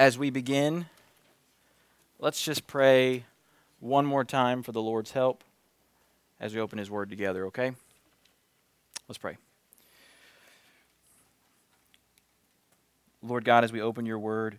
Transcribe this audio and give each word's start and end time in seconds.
as 0.00 0.16
we 0.16 0.30
begin, 0.30 0.86
let's 2.18 2.40
just 2.40 2.66
pray 2.66 3.26
one 3.80 4.06
more 4.06 4.24
time 4.24 4.62
for 4.62 4.72
the 4.72 4.80
Lord's 4.80 5.10
help 5.10 5.44
as 6.40 6.54
we 6.54 6.60
open 6.62 6.78
His 6.78 6.90
Word 6.90 7.10
together, 7.10 7.44
okay? 7.48 7.72
Let's 9.08 9.18
pray. 9.18 9.36
Lord 13.22 13.44
God, 13.44 13.62
as 13.62 13.72
we 13.72 13.82
open 13.82 14.06
your 14.06 14.18
Word, 14.18 14.58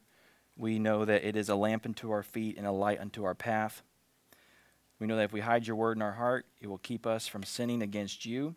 we 0.56 0.78
know 0.78 1.06
that 1.06 1.28
it 1.28 1.36
is 1.36 1.50
a 1.50 1.56
lamp 1.56 1.88
unto 1.88 2.12
our 2.12 2.22
feet 2.22 2.56
and 2.56 2.68
a 2.68 2.72
light 2.72 3.00
unto 3.00 3.24
our 3.24 3.34
path. 3.34 3.82
We 5.00 5.08
know 5.08 5.16
that 5.16 5.24
if 5.24 5.34
we 5.34 5.40
hide 5.40 5.66
your 5.66 5.76
Word 5.76 5.98
in 5.98 6.04
our 6.04 6.12
heart, 6.12 6.46
it 6.62 6.68
will 6.68 6.78
keep 6.78 7.08
us 7.08 7.26
from 7.26 7.42
sinning 7.42 7.82
against 7.82 8.28
you. 8.28 8.54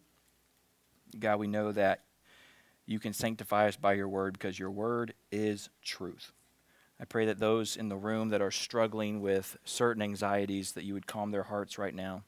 God, 1.19 1.39
we 1.39 1.46
know 1.46 1.73
that 1.73 2.03
you 2.85 2.98
can 2.98 3.14
sanctify 3.14 3.69
us 3.69 3.77
by 3.77 3.95
your 3.95 4.09
Word 4.09 4.35
because 4.35 4.59
your 4.59 4.71
Word 4.71 5.14
is 5.32 5.71
truth. 5.82 6.35
I 7.01 7.05
pray 7.05 7.27
that 7.27 7.41
those 7.41 7.77
in 7.77 7.89
the 7.89 7.97
room 7.97 8.29
that 8.29 8.41
are 8.41 8.51
struggling 8.51 9.21
with 9.21 9.57
certain 9.65 10.02
anxieties, 10.02 10.73
that 10.73 10.85
you 10.85 10.95
would 10.95 11.07
calm 11.07 11.33
their 11.33 11.43
hearts 11.43 11.77
right 11.79 11.95
now 11.95 12.23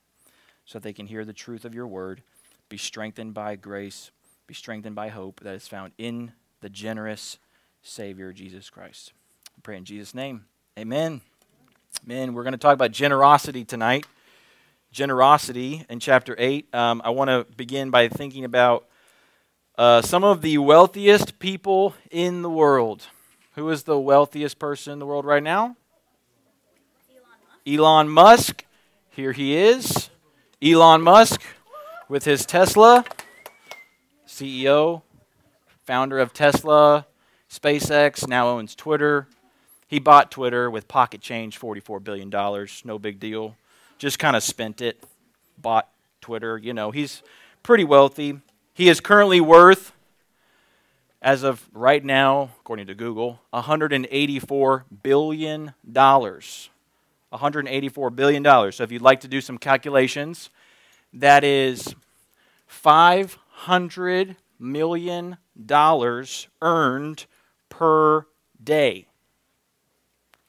so 0.64 0.78
that 0.78 0.82
they 0.82 0.92
can 0.92 1.06
hear 1.06 1.24
the 1.24 1.32
truth 1.32 1.64
of 1.64 1.74
your 1.74 1.86
word, 1.86 2.22
be 2.68 2.76
strengthened 2.76 3.32
by 3.32 3.54
grace, 3.54 4.10
be 4.46 4.54
strengthened 4.54 4.96
by 4.96 5.08
hope 5.08 5.40
that 5.40 5.54
is 5.54 5.68
found 5.68 5.92
in 5.98 6.32
the 6.60 6.68
generous 6.68 7.38
Savior, 7.82 8.32
Jesus 8.32 8.68
Christ. 8.68 9.12
I 9.56 9.60
pray 9.62 9.76
in 9.76 9.84
Jesus' 9.84 10.14
name. 10.14 10.46
Amen. 10.76 11.20
Amen. 12.04 12.34
We're 12.34 12.42
going 12.42 12.52
to 12.52 12.58
talk 12.58 12.74
about 12.74 12.90
generosity 12.90 13.64
tonight. 13.64 14.06
Generosity 14.90 15.86
in 15.88 16.00
chapter 16.00 16.34
8. 16.36 16.74
Um, 16.74 17.00
I 17.04 17.10
want 17.10 17.30
to 17.30 17.46
begin 17.56 17.90
by 17.90 18.08
thinking 18.08 18.44
about 18.44 18.86
uh, 19.78 20.02
some 20.02 20.24
of 20.24 20.42
the 20.42 20.58
wealthiest 20.58 21.38
people 21.38 21.94
in 22.10 22.42
the 22.42 22.50
world. 22.50 23.06
Who 23.56 23.70
is 23.70 23.84
the 23.84 23.98
wealthiest 23.98 24.58
person 24.58 24.92
in 24.92 24.98
the 24.98 25.06
world 25.06 25.24
right 25.24 25.42
now? 25.42 25.76
Elon 27.66 28.06
Musk. 28.06 28.66
Here 29.08 29.32
he 29.32 29.56
is. 29.56 30.10
Elon 30.62 31.00
Musk 31.00 31.42
with 32.06 32.26
his 32.26 32.44
Tesla, 32.44 33.06
CEO, 34.28 35.00
founder 35.86 36.18
of 36.18 36.34
Tesla, 36.34 37.06
SpaceX, 37.50 38.28
now 38.28 38.48
owns 38.48 38.74
Twitter. 38.74 39.26
He 39.88 39.98
bought 40.00 40.30
Twitter 40.30 40.70
with 40.70 40.86
pocket 40.86 41.22
change, 41.22 41.58
$44 41.58 42.04
billion. 42.04 42.28
No 42.84 42.98
big 42.98 43.18
deal. 43.18 43.56
Just 43.96 44.18
kind 44.18 44.36
of 44.36 44.42
spent 44.42 44.82
it, 44.82 45.02
bought 45.56 45.88
Twitter. 46.20 46.58
You 46.58 46.74
know, 46.74 46.90
he's 46.90 47.22
pretty 47.62 47.84
wealthy. 47.84 48.38
He 48.74 48.90
is 48.90 49.00
currently 49.00 49.40
worth 49.40 49.92
as 51.26 51.42
of 51.42 51.68
right 51.72 52.04
now, 52.04 52.50
according 52.60 52.86
to 52.86 52.94
Google, 52.94 53.40
$184 53.52 54.84
billion. 55.02 55.74
$184 55.84 58.16
billion. 58.16 58.72
So 58.72 58.84
if 58.84 58.92
you'd 58.92 59.02
like 59.02 59.20
to 59.22 59.28
do 59.28 59.40
some 59.40 59.58
calculations, 59.58 60.50
that 61.12 61.42
is 61.42 61.96
$500 62.70 64.36
million 64.60 65.36
earned 66.62 67.26
per 67.70 68.26
day. 68.62 69.08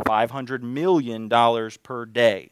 $500 0.06 0.62
million 0.62 1.28
per 1.82 2.06
day. 2.06 2.52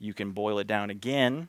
You 0.00 0.12
can 0.12 0.32
boil 0.32 0.58
it 0.58 0.66
down 0.66 0.90
again, 0.90 1.46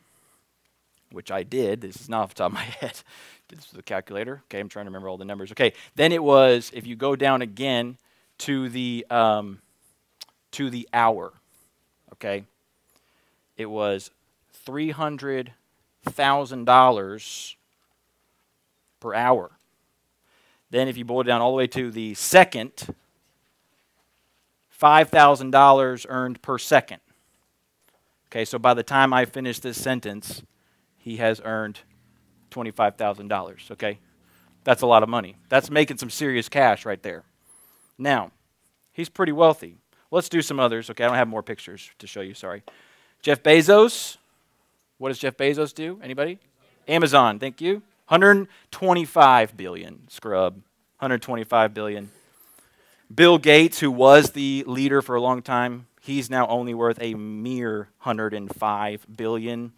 which 1.11 1.31
I 1.31 1.42
did. 1.42 1.81
This 1.81 1.95
is 1.95 2.09
not 2.09 2.21
off 2.21 2.30
the 2.30 2.36
top 2.36 2.52
of 2.52 2.53
my 2.53 2.64
head 2.80 3.02
this 3.49 3.71
is 3.71 3.77
a 3.77 3.83
calculator. 3.83 4.41
Okay, 4.45 4.59
I'm 4.59 4.69
trying 4.69 4.85
to 4.85 4.89
remember 4.89 5.09
all 5.09 5.17
the 5.17 5.25
numbers. 5.25 5.51
Okay, 5.51 5.73
then 5.95 6.11
it 6.11 6.23
was 6.23 6.71
if 6.73 6.85
you 6.85 6.95
go 6.95 7.15
down 7.15 7.41
again 7.41 7.97
to 8.39 8.69
the 8.69 9.05
um, 9.09 9.61
to 10.51 10.69
the 10.69 10.87
hour. 10.93 11.33
Okay, 12.13 12.43
it 13.55 13.67
was 13.67 14.11
three 14.51 14.91
hundred 14.91 15.53
thousand 16.05 16.65
dollars 16.65 17.55
per 18.99 19.13
hour. 19.13 19.52
Then, 20.69 20.87
if 20.87 20.97
you 20.97 21.05
boil 21.05 21.21
it 21.21 21.25
down 21.25 21.41
all 21.41 21.52
the 21.52 21.57
way 21.57 21.67
to 21.67 21.91
the 21.91 22.13
second, 22.15 22.93
five 24.69 25.09
thousand 25.09 25.52
dollars 25.52 26.05
earned 26.09 26.41
per 26.41 26.57
second. 26.57 26.99
Okay, 28.30 28.43
so 28.43 28.59
by 28.59 28.73
the 28.73 28.83
time 28.83 29.13
I 29.13 29.23
finish 29.23 29.59
this 29.59 29.81
sentence, 29.81 30.43
he 30.97 31.17
has 31.17 31.39
earned 31.45 31.80
$25,000, 32.52 33.71
okay? 33.71 33.99
That's 34.63 34.81
a 34.81 34.87
lot 34.87 35.03
of 35.03 35.09
money. 35.09 35.35
That's 35.49 35.69
making 35.69 35.97
some 35.97 36.09
serious 36.09 36.49
cash 36.49 36.85
right 36.85 37.02
there. 37.02 37.23
Now, 37.97 38.31
he's 38.91 39.09
pretty 39.09 39.31
wealthy. 39.31 39.77
Let's 40.11 40.30
do 40.30 40.41
some 40.41 40.59
others, 40.59 40.89
okay? 40.89 41.03
I 41.03 41.07
don't 41.07 41.15
have 41.15 41.27
more 41.27 41.43
pictures 41.43 41.89
to 41.99 42.07
show 42.07 42.21
you, 42.21 42.33
sorry. 42.33 42.63
Jeff 43.21 43.43
Bezos. 43.43 44.17
What 44.97 45.09
does 45.09 45.19
Jeff 45.19 45.37
Bezos 45.37 45.73
do? 45.73 45.99
Anybody? 46.02 46.39
Amazon, 46.87 47.39
thank 47.39 47.61
you. 47.61 47.81
125 48.07 49.57
billion, 49.57 50.07
scrub. 50.09 50.55
125 50.99 51.73
billion. 51.73 52.09
Bill 53.13 53.37
Gates, 53.37 53.80
who 53.80 53.91
was 53.91 54.31
the 54.31 54.63
leader 54.65 55.02
for 55.02 55.15
a 55.15 55.21
long 55.21 55.41
time, 55.41 55.87
he's 56.02 56.30
now 56.30 56.47
only 56.47 56.73
worth 56.73 56.97
a 57.02 57.13
mere 57.13 57.89
105 58.03 59.05
billion 59.15 59.73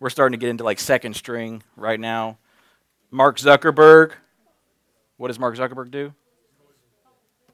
we're 0.00 0.10
starting 0.10 0.38
to 0.38 0.40
get 0.40 0.50
into 0.50 0.64
like 0.64 0.78
second 0.80 1.14
string 1.14 1.62
right 1.76 1.98
now. 1.98 2.38
Mark 3.10 3.38
Zuckerberg. 3.38 4.12
What 5.16 5.28
does 5.28 5.38
Mark 5.38 5.56
Zuckerberg 5.56 5.90
do? 5.90 6.14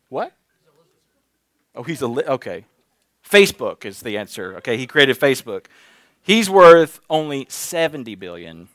What? 0.09 0.33
Oh, 1.75 1.83
he's 1.83 2.03
a 2.03 2.07
li- 2.07 2.25
okay. 2.25 2.67
Facebook 3.29 3.85
is 3.85 4.01
the 4.01 4.19
answer. 4.19 4.57
Okay, 4.59 4.77
he 4.77 4.87
created 4.87 5.19
Facebook. 5.19 5.67
He's 6.21 6.49
worth 6.49 7.01
only 7.09 7.47
70 7.49 8.15
billion. 8.15 8.69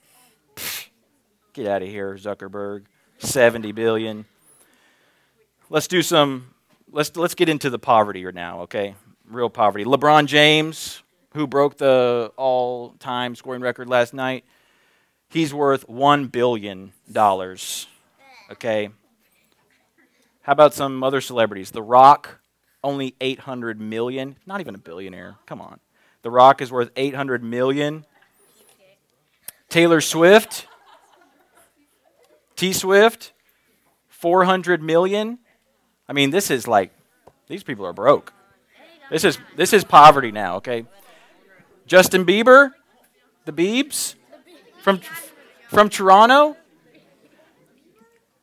get 1.53 1.67
out 1.67 1.81
of 1.81 1.87
here, 1.87 2.15
Zuckerberg. 2.15 2.85
70 3.19 3.71
billion. 3.73 4.25
Let's 5.69 5.87
do 5.87 6.01
some 6.01 6.53
let's 6.91 7.15
let's 7.15 7.35
get 7.35 7.49
into 7.49 7.69
the 7.69 7.79
poverty 7.79 8.23
now, 8.31 8.61
okay? 8.61 8.95
Real 9.27 9.49
poverty. 9.49 9.85
LeBron 9.85 10.25
James, 10.25 11.03
who 11.33 11.47
broke 11.47 11.77
the 11.77 12.31
all 12.37 12.91
time 12.99 13.35
scoring 13.35 13.61
record 13.61 13.87
last 13.87 14.13
night, 14.13 14.45
he's 15.29 15.53
worth 15.53 15.87
$1 15.87 16.31
billion. 16.31 16.93
Okay? 18.51 18.89
How 20.41 20.53
about 20.53 20.73
some 20.73 21.03
other 21.03 21.21
celebrities? 21.21 21.71
The 21.71 21.83
Rock, 21.83 22.39
only 22.83 23.15
800 23.21 23.79
million. 23.79 24.37
Not 24.45 24.61
even 24.61 24.75
a 24.75 24.79
billionaire. 24.79 25.35
Come 25.45 25.61
on. 25.61 25.79
The 26.21 26.31
Rock 26.31 26.61
is 26.61 26.71
worth 26.71 26.89
800 26.95 27.43
million. 27.43 28.05
Taylor 29.69 30.01
Swift, 30.01 30.65
T 32.55 32.73
Swift, 32.73 33.33
400 34.07 34.81
million. 34.81 35.39
I 36.07 36.13
mean, 36.13 36.31
this 36.31 36.49
is 36.49 36.67
like, 36.67 36.91
these 37.47 37.63
people 37.63 37.85
are 37.85 37.93
broke. 37.93 38.33
This 39.11 39.23
is, 39.23 39.37
this 39.55 39.73
is 39.73 39.83
poverty 39.83 40.31
now, 40.31 40.57
okay? 40.57 40.85
Justin 41.89 42.23
Bieber, 42.23 42.73
the 43.45 43.51
Biebs 43.51 44.13
from 44.83 45.01
from 45.69 45.89
Toronto. 45.89 46.55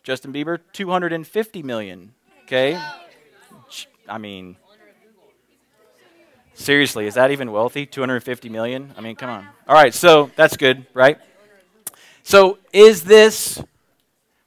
Justin 0.02 0.32
Bieber, 0.32 0.58
250 0.72 1.62
million. 1.62 2.12
Okay? 2.42 2.80
I 4.08 4.18
mean, 4.18 4.56
seriously, 6.54 7.06
is 7.06 7.14
that 7.14 7.30
even 7.30 7.52
wealthy? 7.52 7.86
250 7.86 8.48
million? 8.48 8.92
I 8.96 9.00
mean, 9.00 9.14
come 9.14 9.30
on. 9.30 9.46
All 9.68 9.76
right, 9.76 9.94
so 9.94 10.30
that's 10.34 10.56
good, 10.56 10.84
right? 10.92 11.18
So, 12.24 12.58
is 12.72 13.04
this 13.04 13.62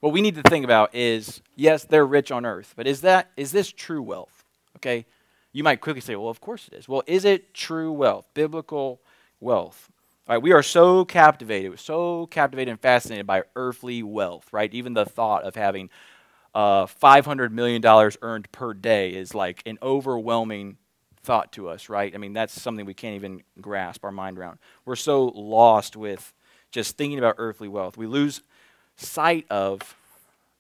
what 0.02 0.12
we 0.12 0.20
need 0.22 0.36
to 0.36 0.44
think 0.44 0.66
about 0.66 0.94
is 0.94 1.42
yes, 1.56 1.86
they're 1.86 2.06
rich 2.06 2.34
on 2.34 2.46
earth, 2.46 2.74
but 2.76 2.86
is 2.86 3.00
that 3.02 3.32
is 3.38 3.54
this 3.54 3.72
true 3.72 4.02
wealth? 4.02 4.44
Okay? 4.76 5.06
You 5.52 5.64
might 5.64 5.82
quickly 5.82 6.02
say, 6.02 6.16
well, 6.16 6.30
of 6.30 6.42
course 6.42 6.68
it 6.72 6.78
is. 6.78 6.88
Well, 6.88 7.04
is 7.08 7.26
it 7.26 7.54
true 7.54 7.92
wealth, 7.92 8.26
biblical 8.34 9.02
wealth? 9.40 9.92
All 10.28 10.36
right, 10.36 10.44
we 10.44 10.52
are 10.52 10.62
so 10.62 11.06
captivated, 11.06 11.80
so 11.80 12.28
captivated 12.28 12.72
and 12.72 12.80
fascinated 12.80 13.26
by 13.26 13.44
earthly 13.56 14.04
wealth, 14.04 14.48
right? 14.52 14.72
Even 14.74 14.94
the 14.94 15.06
thought 15.06 15.44
of 15.44 15.56
having 15.56 15.90
uh, 16.54 16.86
$500 16.86 17.52
million 17.52 17.84
earned 18.22 18.52
per 18.52 18.74
day 18.74 19.12
is 19.12 19.34
like 19.34 19.64
an 19.66 19.80
overwhelming 19.82 20.78
thought 21.24 21.52
to 21.54 21.68
us, 21.70 21.90
right? 21.90 22.14
I 22.14 22.18
mean, 22.18 22.34
that's 22.34 22.60
something 22.60 22.86
we 22.86 22.94
can't 22.94 23.16
even 23.16 23.42
grasp 23.60 24.04
our 24.06 24.12
mind 24.12 24.38
around. 24.38 24.60
We're 24.86 24.96
so 24.96 25.26
lost 25.36 25.96
with 25.96 26.34
just 26.72 26.98
thinking 26.98 27.18
about 27.18 27.36
earthly 27.40 27.68
wealth. 27.68 27.98
We 27.98 28.06
lose 28.06 28.42
sight 28.98 29.46
of 29.50 29.96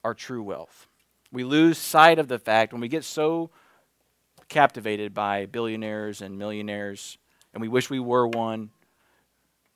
our 0.03 0.13
true 0.13 0.41
wealth. 0.41 0.87
We 1.31 1.43
lose 1.43 1.77
sight 1.77 2.17
of 2.17 2.27
the 2.27 2.39
fact 2.39 2.71
when 2.73 2.81
we 2.81 2.87
get 2.87 3.03
so 3.03 3.51
captivated 4.49 5.13
by 5.13 5.45
billionaires 5.45 6.21
and 6.21 6.37
millionaires, 6.37 7.17
and 7.53 7.61
we 7.61 7.67
wish 7.67 7.89
we 7.89 7.99
were 7.99 8.27
one, 8.27 8.71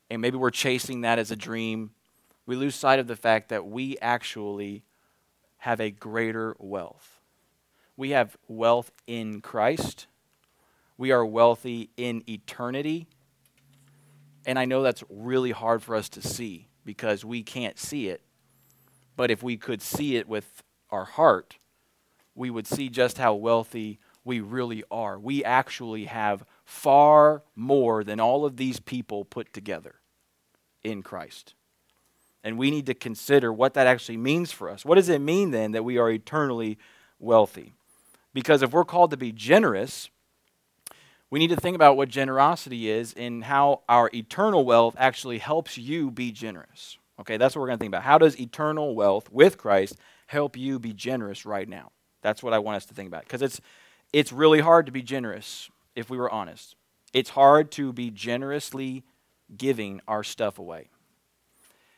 and 0.10 0.22
maybe 0.22 0.38
we're 0.38 0.50
chasing 0.52 1.02
that 1.02 1.20
as 1.20 1.32
a 1.32 1.36
dream, 1.36 1.92
we 2.46 2.56
lose 2.56 2.76
sight 2.76 3.00
of 3.00 3.08
the 3.08 3.16
fact 3.16 3.50
that 3.50 3.66
we 3.66 3.98
actually 4.00 4.84
have 5.60 5.80
a 5.80 5.90
greater 5.92 6.56
wealth. 6.60 7.22
we 7.96 8.10
have 8.10 8.38
wealth 8.48 8.92
in 9.08 9.42
Christ. 9.42 10.08
We 10.98 11.12
are 11.12 11.26
wealthy 11.26 11.90
in 11.98 12.24
eternity. 12.28 13.08
And 14.46 14.58
I 14.60 14.66
know 14.66 14.82
that's 14.82 15.04
really 15.10 15.52
hard 15.52 15.84
for 15.84 15.96
us 15.96 16.10
to 16.10 16.22
see 16.22 16.68
because 16.84 17.24
we 17.24 17.44
can't 17.44 17.80
see 17.80 18.10
it. 18.10 18.22
But 19.16 19.32
if 19.32 19.44
we 19.44 19.58
could 19.58 19.82
see 19.82 20.16
it 20.16 20.28
with 20.28 20.64
our 20.90 21.06
heart, 21.06 21.58
we 22.36 22.50
would 22.50 22.68
see 22.68 22.90
just 22.90 23.18
how 23.18 23.36
wealthy 23.36 24.00
we 24.26 24.40
really 24.40 24.84
are. 24.90 25.20
We 25.20 25.44
actually 25.44 26.06
have 26.06 26.46
far 26.66 27.44
more 27.56 28.04
than 28.04 28.20
all 28.20 28.46
of 28.46 28.58
these 28.58 28.80
people 28.80 29.26
put 29.26 29.54
together 29.54 29.96
in 30.84 31.02
Christ. 31.02 31.54
And 32.44 32.58
we 32.58 32.72
need 32.72 32.86
to 32.88 32.94
consider 32.94 33.54
what 33.54 33.74
that 33.74 33.88
actually 33.88 34.18
means 34.18 34.52
for 34.52 34.70
us. 34.70 34.84
What 34.84 34.96
does 34.96 35.10
it 35.10 35.20
mean 35.20 35.52
then 35.52 35.72
that 35.72 35.84
we 35.84 35.98
are 35.98 36.10
eternally 36.10 36.78
wealthy? 37.20 37.74
Because 38.34 38.62
if 38.62 38.72
we're 38.72 38.84
called 38.84 39.12
to 39.12 39.18
be 39.18 39.32
generous, 39.32 40.10
we 41.30 41.40
need 41.40 41.50
to 41.50 41.56
think 41.56 41.76
about 41.76 41.98
what 41.98 42.10
generosity 42.10 42.90
is 42.90 43.14
and 43.14 43.46
how 43.46 43.82
our 43.88 44.10
eternal 44.14 44.66
wealth 44.66 44.96
actually 44.98 45.38
helps 45.38 45.78
you 45.78 46.12
be 46.12 46.32
generous. 46.32 46.98
Okay, 47.20 47.38
that's 47.38 47.56
what 47.56 47.62
we're 47.62 47.68
going 47.68 47.80
to 47.80 47.84
think 47.84 47.92
about. 47.92 48.04
How 48.04 48.18
does 48.18 48.40
eternal 48.40 48.96
wealth 48.96 49.32
with 49.32 49.58
Christ 49.58 49.98
help 50.28 50.58
you 50.58 50.80
be 50.80 50.94
generous 50.94 51.46
right 51.46 51.70
now? 51.70 51.92
That's 52.22 52.42
what 52.42 52.54
I 52.54 52.60
want 52.60 52.78
us 52.78 52.86
to 52.86 52.94
think 52.94 53.08
about. 53.08 53.24
Because 53.24 53.42
it's, 53.42 53.62
it's 54.14 54.32
really 54.32 54.62
hard 54.62 54.86
to 54.86 54.92
be 54.92 55.02
generous, 55.02 55.70
if 55.96 56.10
we 56.10 56.18
were 56.18 56.32
honest. 56.32 56.76
It's 57.14 57.32
hard 57.32 57.72
to 57.72 57.92
be 57.92 58.12
generously 58.12 59.04
giving 59.58 60.02
our 60.08 60.24
stuff 60.24 60.60
away. 60.60 60.90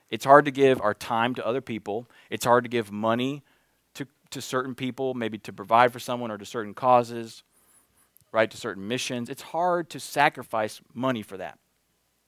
It's 0.10 0.26
hard 0.26 0.46
to 0.46 0.52
give 0.52 0.82
our 0.82 0.94
time 0.94 1.36
to 1.36 1.46
other 1.46 1.62
people. 1.62 2.08
It's 2.30 2.46
hard 2.46 2.64
to 2.64 2.70
give 2.70 2.92
money 2.92 3.44
to, 3.96 4.08
to 4.30 4.42
certain 4.42 4.76
people, 4.76 5.14
maybe 5.14 5.38
to 5.40 5.52
provide 5.54 5.92
for 5.92 6.00
someone 6.00 6.32
or 6.32 6.38
to 6.38 6.46
certain 6.46 6.74
causes, 6.74 7.44
right, 8.32 8.50
to 8.50 8.58
certain 8.58 8.88
missions. 8.88 9.30
It's 9.30 9.42
hard 9.42 9.90
to 9.90 10.00
sacrifice 10.00 10.82
money 10.94 11.22
for 11.22 11.38
that. 11.38 11.60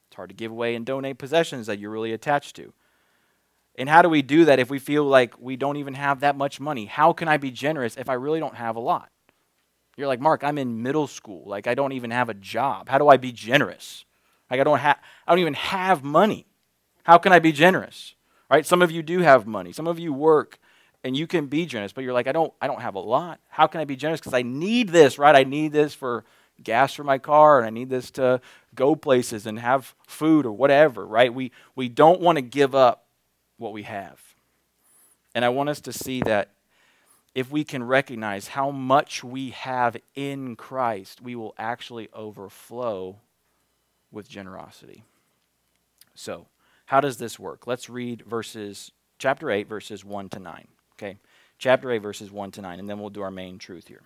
It's 0.10 0.16
hard 0.16 0.30
to 0.30 0.36
give 0.36 0.52
away 0.52 0.76
and 0.76 0.86
donate 0.86 1.18
possessions 1.18 1.68
that 1.68 1.80
you're 1.80 1.92
really 1.92 2.14
attached 2.14 2.56
to. 2.58 2.74
And 3.78 3.88
how 3.88 4.02
do 4.02 4.10
we 4.10 4.22
do 4.22 4.46
that 4.46 4.60
if 4.60 4.70
we 4.70 4.80
feel 4.80 5.04
like 5.04 5.40
we 5.40 5.56
don't 5.56 5.78
even 5.78 5.94
have 5.94 6.22
that 6.22 6.36
much 6.36 6.60
money? 6.60 6.86
How 6.86 7.14
can 7.14 7.28
I 7.28 7.38
be 7.38 7.52
generous 7.52 7.96
if 7.96 8.10
I 8.10 8.14
really 8.14 8.40
don't 8.40 8.56
have 8.56 8.76
a 8.76 8.80
lot? 8.80 9.12
You're 9.98 10.08
like, 10.08 10.22
Mark, 10.22 10.44
I'm 10.44 10.60
in 10.60 10.84
middle 10.84 11.08
school. 11.08 11.44
Like 11.46 11.66
I 11.68 11.74
don't 11.74 11.92
even 11.92 12.12
have 12.12 12.30
a 12.30 12.36
job. 12.36 12.88
How 12.88 13.00
do 13.00 13.10
I 13.10 13.18
be 13.18 13.32
generous? 13.32 14.06
Like 14.50 14.60
I 14.60 14.64
don't 14.64 14.80
have 14.80 15.00
I 15.28 15.32
don't 15.32 15.40
even 15.40 15.56
have 15.56 16.04
money. 16.04 16.46
How 17.04 17.18
can 17.18 17.34
I 17.34 17.40
be 17.40 17.52
generous? 17.52 18.14
Right? 18.50 18.66
Some 18.66 18.82
of 18.82 18.92
you 18.92 19.02
do 19.02 19.20
have 19.20 19.48
money. 19.48 19.74
Some 19.74 19.88
of 19.88 20.00
you 20.00 20.14
work 20.14 20.60
and 21.04 21.18
you 21.18 21.28
can 21.28 21.48
be 21.48 21.66
generous, 21.66 21.94
but 21.94 22.04
you're 22.04 22.14
like, 22.14 22.28
I 22.28 22.32
don't 22.32 22.54
I 22.62 22.68
don't 22.68 22.82
have 22.82 22.96
a 22.96 23.00
lot. 23.00 23.40
How 23.50 23.66
can 23.66 23.82
I 23.82 23.86
be 23.86 23.96
generous? 23.96 24.20
Because 24.20 24.36
I 24.36 24.44
need 24.44 24.90
this, 24.90 25.18
right? 25.18 25.36
I 25.36 25.44
need 25.44 25.74
this 25.74 25.96
for 25.96 26.24
gas 26.64 26.94
for 26.94 27.04
my 27.04 27.18
car 27.18 27.58
and 27.58 27.66
I 27.66 27.72
need 27.72 27.90
this 27.90 28.12
to 28.12 28.40
go 28.76 28.96
places 28.96 29.48
and 29.48 29.60
have 29.60 29.96
food 30.06 30.46
or 30.46 30.52
whatever, 30.52 31.06
right? 31.08 31.34
We 31.34 31.52
we 31.76 31.90
don't 31.90 32.22
want 32.22 32.38
to 32.38 32.44
give 32.44 32.76
up 32.76 33.06
what 33.58 33.74
we 33.74 33.84
have. 33.84 34.22
And 35.34 35.44
I 35.44 35.50
want 35.50 35.70
us 35.70 35.82
to 35.82 35.94
see 35.94 36.22
that 36.22 36.52
if 37.38 37.52
we 37.52 37.64
can 37.64 37.84
recognize 37.84 38.48
how 38.48 38.72
much 38.72 39.24
we 39.24 39.52
have 39.52 39.96
in 40.16 40.56
Christ, 40.56 41.22
we 41.22 41.36
will 41.36 41.54
actually 41.56 42.10
overflow 42.12 43.18
with 44.12 44.28
generosity. 44.28 45.04
So, 46.16 46.48
how 46.88 47.00
does 47.00 47.18
this 47.18 47.38
work? 47.38 47.68
Let's 47.68 47.92
read 47.92 48.24
verses, 48.24 48.92
chapter 49.20 49.52
8, 49.52 49.68
verses 49.70 50.04
1 50.04 50.30
to 50.30 50.40
9. 50.40 50.68
Okay? 50.94 51.18
Chapter 51.60 51.92
8, 51.92 52.00
verses 52.00 52.32
1 52.32 52.50
to 52.54 52.62
9, 52.64 52.80
and 52.80 52.90
then 52.90 53.00
we'll 53.00 53.12
do 53.12 53.22
our 53.22 53.30
main 53.30 53.60
truth 53.60 53.88
here. 53.88 54.02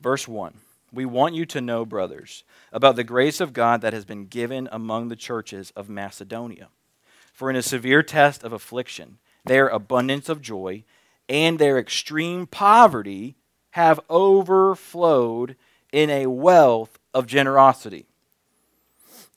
Verse 0.00 0.26
1 0.26 0.52
We 0.92 1.04
want 1.04 1.36
you 1.36 1.46
to 1.46 1.60
know, 1.60 1.86
brothers, 1.86 2.42
about 2.72 2.96
the 2.96 3.04
grace 3.04 3.40
of 3.40 3.52
God 3.52 3.82
that 3.82 3.92
has 3.92 4.04
been 4.04 4.26
given 4.26 4.68
among 4.72 5.10
the 5.10 5.14
churches 5.14 5.72
of 5.76 5.88
Macedonia. 5.88 6.70
For 7.32 7.48
in 7.50 7.54
a 7.54 7.62
severe 7.62 8.02
test 8.02 8.42
of 8.42 8.52
affliction, 8.52 9.18
their 9.44 9.68
abundance 9.68 10.28
of 10.28 10.42
joy 10.42 10.82
and 11.28 11.58
their 11.58 11.78
extreme 11.78 12.46
poverty 12.46 13.36
have 13.70 14.00
overflowed 14.08 15.56
in 15.92 16.10
a 16.10 16.26
wealth 16.26 16.98
of 17.12 17.26
generosity 17.26 18.06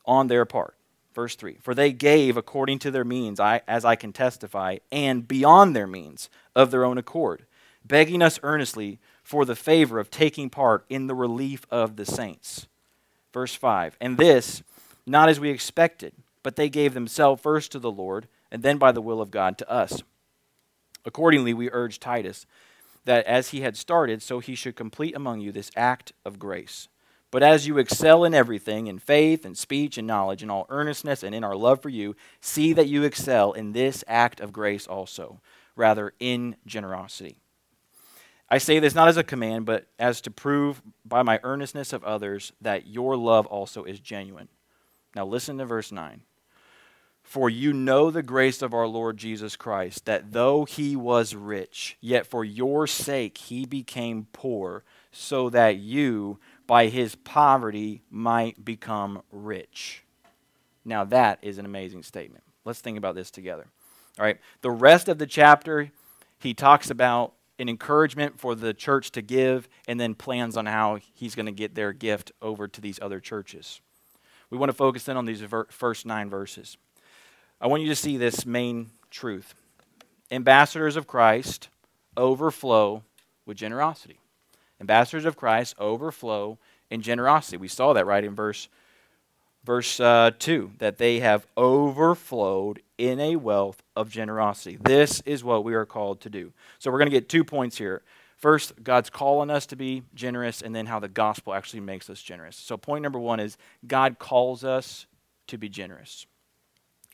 on 0.06 0.28
their 0.28 0.46
part. 0.46 0.76
Verse 1.14 1.36
3 1.36 1.58
For 1.62 1.76
they 1.76 1.92
gave 1.92 2.38
according 2.38 2.80
to 2.80 2.92
their 2.92 3.04
means, 3.04 3.40
I, 3.40 3.62
as 3.68 3.84
I 3.84 3.96
can 3.96 4.14
testify, 4.14 4.78
and 4.92 5.28
beyond 5.28 5.76
their 5.76 5.88
means 5.88 6.30
of 6.56 6.72
their 6.72 6.86
own 6.86 6.98
accord, 6.98 7.46
begging 7.86 8.22
us 8.22 8.40
earnestly 8.44 9.00
for 9.24 9.46
the 9.46 9.56
favor 9.56 10.00
of 10.00 10.10
taking 10.10 10.50
part 10.50 10.86
in 10.90 11.08
the 11.08 11.16
relief 11.16 11.66
of 11.70 11.96
the 11.96 12.06
saints. 12.06 12.68
Verse 13.34 13.54
5 13.54 13.98
And 14.00 14.18
this, 14.18 14.64
not 15.06 15.30
as 15.30 15.40
we 15.40 15.50
expected, 15.50 16.14
but 16.44 16.56
they 16.56 16.70
gave 16.70 16.94
themselves 16.94 17.42
first 17.42 17.72
to 17.74 17.80
the 17.80 17.92
Lord, 17.92 18.28
and 18.52 18.64
then 18.64 18.78
by 18.78 18.92
the 18.92 19.02
will 19.02 19.22
of 19.22 19.32
God 19.32 19.58
to 19.58 19.70
us. 19.70 20.02
Accordingly, 21.06 21.54
we 21.54 21.70
urge 21.72 22.00
Titus 22.00 22.46
that 23.06 23.26
as 23.26 23.50
he 23.50 23.62
had 23.62 23.78
started, 23.78 24.22
so 24.22 24.40
he 24.40 24.56
should 24.56 24.76
complete 24.76 25.16
among 25.16 25.40
you 25.40 25.52
this 25.52 25.72
act 25.76 26.14
of 26.26 26.40
grace. 26.40 26.88
But 27.32 27.44
as 27.44 27.68
you 27.68 27.78
excel 27.78 28.24
in 28.24 28.34
everything, 28.34 28.88
in 28.88 29.00
faith 29.00 29.46
and 29.46 29.58
speech 29.58 29.98
and 29.98 30.08
knowledge, 30.08 30.42
in 30.42 30.50
all 30.50 30.66
earnestness 30.70 31.24
and 31.24 31.36
in 31.36 31.44
our 31.44 31.56
love 31.56 31.82
for 31.82 31.90
you, 31.90 32.16
see 32.42 32.74
that 32.74 32.88
you 32.88 33.04
excel 33.04 33.52
in 33.54 33.72
this 33.72 34.04
act 34.08 34.40
of 34.40 34.52
grace 34.52 34.88
also, 34.88 35.40
rather 35.76 36.14
in 36.20 36.56
generosity. 36.66 37.38
I 38.50 38.58
say 38.58 38.80
this 38.80 38.96
not 38.96 39.08
as 39.08 39.18
a 39.18 39.24
command, 39.24 39.66
but 39.66 39.88
as 40.00 40.22
to 40.22 40.32
prove 40.32 40.82
by 41.06 41.22
my 41.22 41.40
earnestness 41.44 41.94
of 41.94 42.04
others 42.04 42.52
that 42.62 42.88
your 42.88 43.16
love 43.16 43.46
also 43.46 43.84
is 43.84 44.00
genuine. 44.00 44.48
Now 45.16 45.26
listen 45.26 45.60
to 45.60 45.66
verse 45.66 45.92
9. 45.92 46.22
For 47.30 47.48
you 47.48 47.74
know 47.74 48.10
the 48.10 48.24
grace 48.24 48.64
of 48.64 48.74
our 48.74 48.88
Lord 48.88 49.18
Jesus 49.18 49.56
Christ, 49.56 50.06
that 50.06 50.32
though 50.32 50.66
he 50.66 50.96
was 50.96 51.36
rich, 51.36 51.96
yet 52.02 52.26
for 52.26 52.44
your 52.44 52.88
sake 52.88 53.38
he 53.38 53.68
became 53.68 54.26
poor, 54.34 54.84
so 55.12 55.48
that 55.52 55.78
you 55.78 56.40
by 56.66 56.88
his 56.88 57.14
poverty 57.14 58.02
might 58.10 58.66
become 58.66 59.22
rich. 59.32 60.02
Now, 60.84 61.04
that 61.04 61.38
is 61.44 61.60
an 61.60 61.68
amazing 61.68 62.02
statement. 62.02 62.44
Let's 62.66 62.82
think 62.82 62.98
about 62.98 63.14
this 63.14 63.30
together. 63.30 63.68
All 64.18 64.26
right. 64.26 64.40
The 64.62 64.72
rest 64.72 65.08
of 65.08 65.20
the 65.20 65.28
chapter, 65.28 65.92
he 66.40 66.56
talks 66.56 66.90
about 66.90 67.34
an 67.60 67.70
encouragement 67.70 68.40
for 68.40 68.56
the 68.56 68.74
church 68.74 69.12
to 69.12 69.22
give 69.22 69.70
and 69.88 70.00
then 70.00 70.16
plans 70.16 70.58
on 70.58 70.66
how 70.66 70.98
he's 71.14 71.36
going 71.36 71.46
to 71.46 71.52
get 71.52 71.76
their 71.76 71.94
gift 71.94 72.32
over 72.42 72.68
to 72.68 72.82
these 72.82 73.00
other 73.04 73.20
churches. 73.20 73.82
We 74.50 74.58
want 74.58 74.72
to 74.72 74.76
focus 74.76 75.08
in 75.08 75.16
on 75.16 75.26
these 75.26 75.42
ver- 75.42 75.68
first 75.70 76.08
nine 76.08 76.28
verses. 76.28 76.76
I 77.62 77.68
want 77.68 77.84
you 77.84 77.90
to 77.90 77.96
see 77.96 78.18
this 78.18 78.46
main 78.46 78.92
truth 79.10 79.54
ambassadors 80.32 80.96
of 80.96 81.08
Christ 81.08 81.70
overflow 82.16 83.04
with 83.46 83.58
generosity. 83.58 84.20
Ambassadors 84.80 85.26
of 85.26 85.36
Christ 85.36 85.76
overflow 85.80 86.58
in 86.90 87.02
generosity. 87.02 87.58
We 87.58 87.68
saw 87.68 87.94
that 87.94 88.06
right 88.06 88.24
in 88.24 88.36
verse 88.36 88.70
verse 89.66 90.00
uh, 90.00 90.32
2 90.40 90.72
that 90.78 90.98
they 90.98 91.20
have 91.20 91.46
overflowed 91.58 92.82
in 92.98 93.20
a 93.20 93.36
wealth 93.36 93.84
of 93.96 94.10
generosity. 94.10 94.78
This 94.82 95.22
is 95.26 95.44
what 95.44 95.64
we 95.64 95.74
are 95.74 95.86
called 95.86 96.22
to 96.22 96.30
do. 96.30 96.54
So 96.80 96.92
we're 96.92 97.00
going 97.00 97.12
to 97.12 97.16
get 97.16 97.28
two 97.28 97.44
points 97.44 97.78
here. 97.78 98.02
First, 98.38 98.82
God's 98.82 99.10
calling 99.10 99.50
us 99.50 99.66
to 99.66 99.76
be 99.76 100.04
generous, 100.16 100.62
and 100.62 100.74
then 100.74 100.86
how 100.86 101.00
the 101.00 101.10
gospel 101.10 101.54
actually 101.54 101.82
makes 101.82 102.10
us 102.10 102.22
generous. 102.22 102.56
So, 102.56 102.78
point 102.78 103.04
number 103.04 103.20
one 103.20 103.42
is 103.42 103.58
God 103.86 104.18
calls 104.18 104.64
us 104.64 105.08
to 105.48 105.58
be 105.58 105.68
generous. 105.68 106.26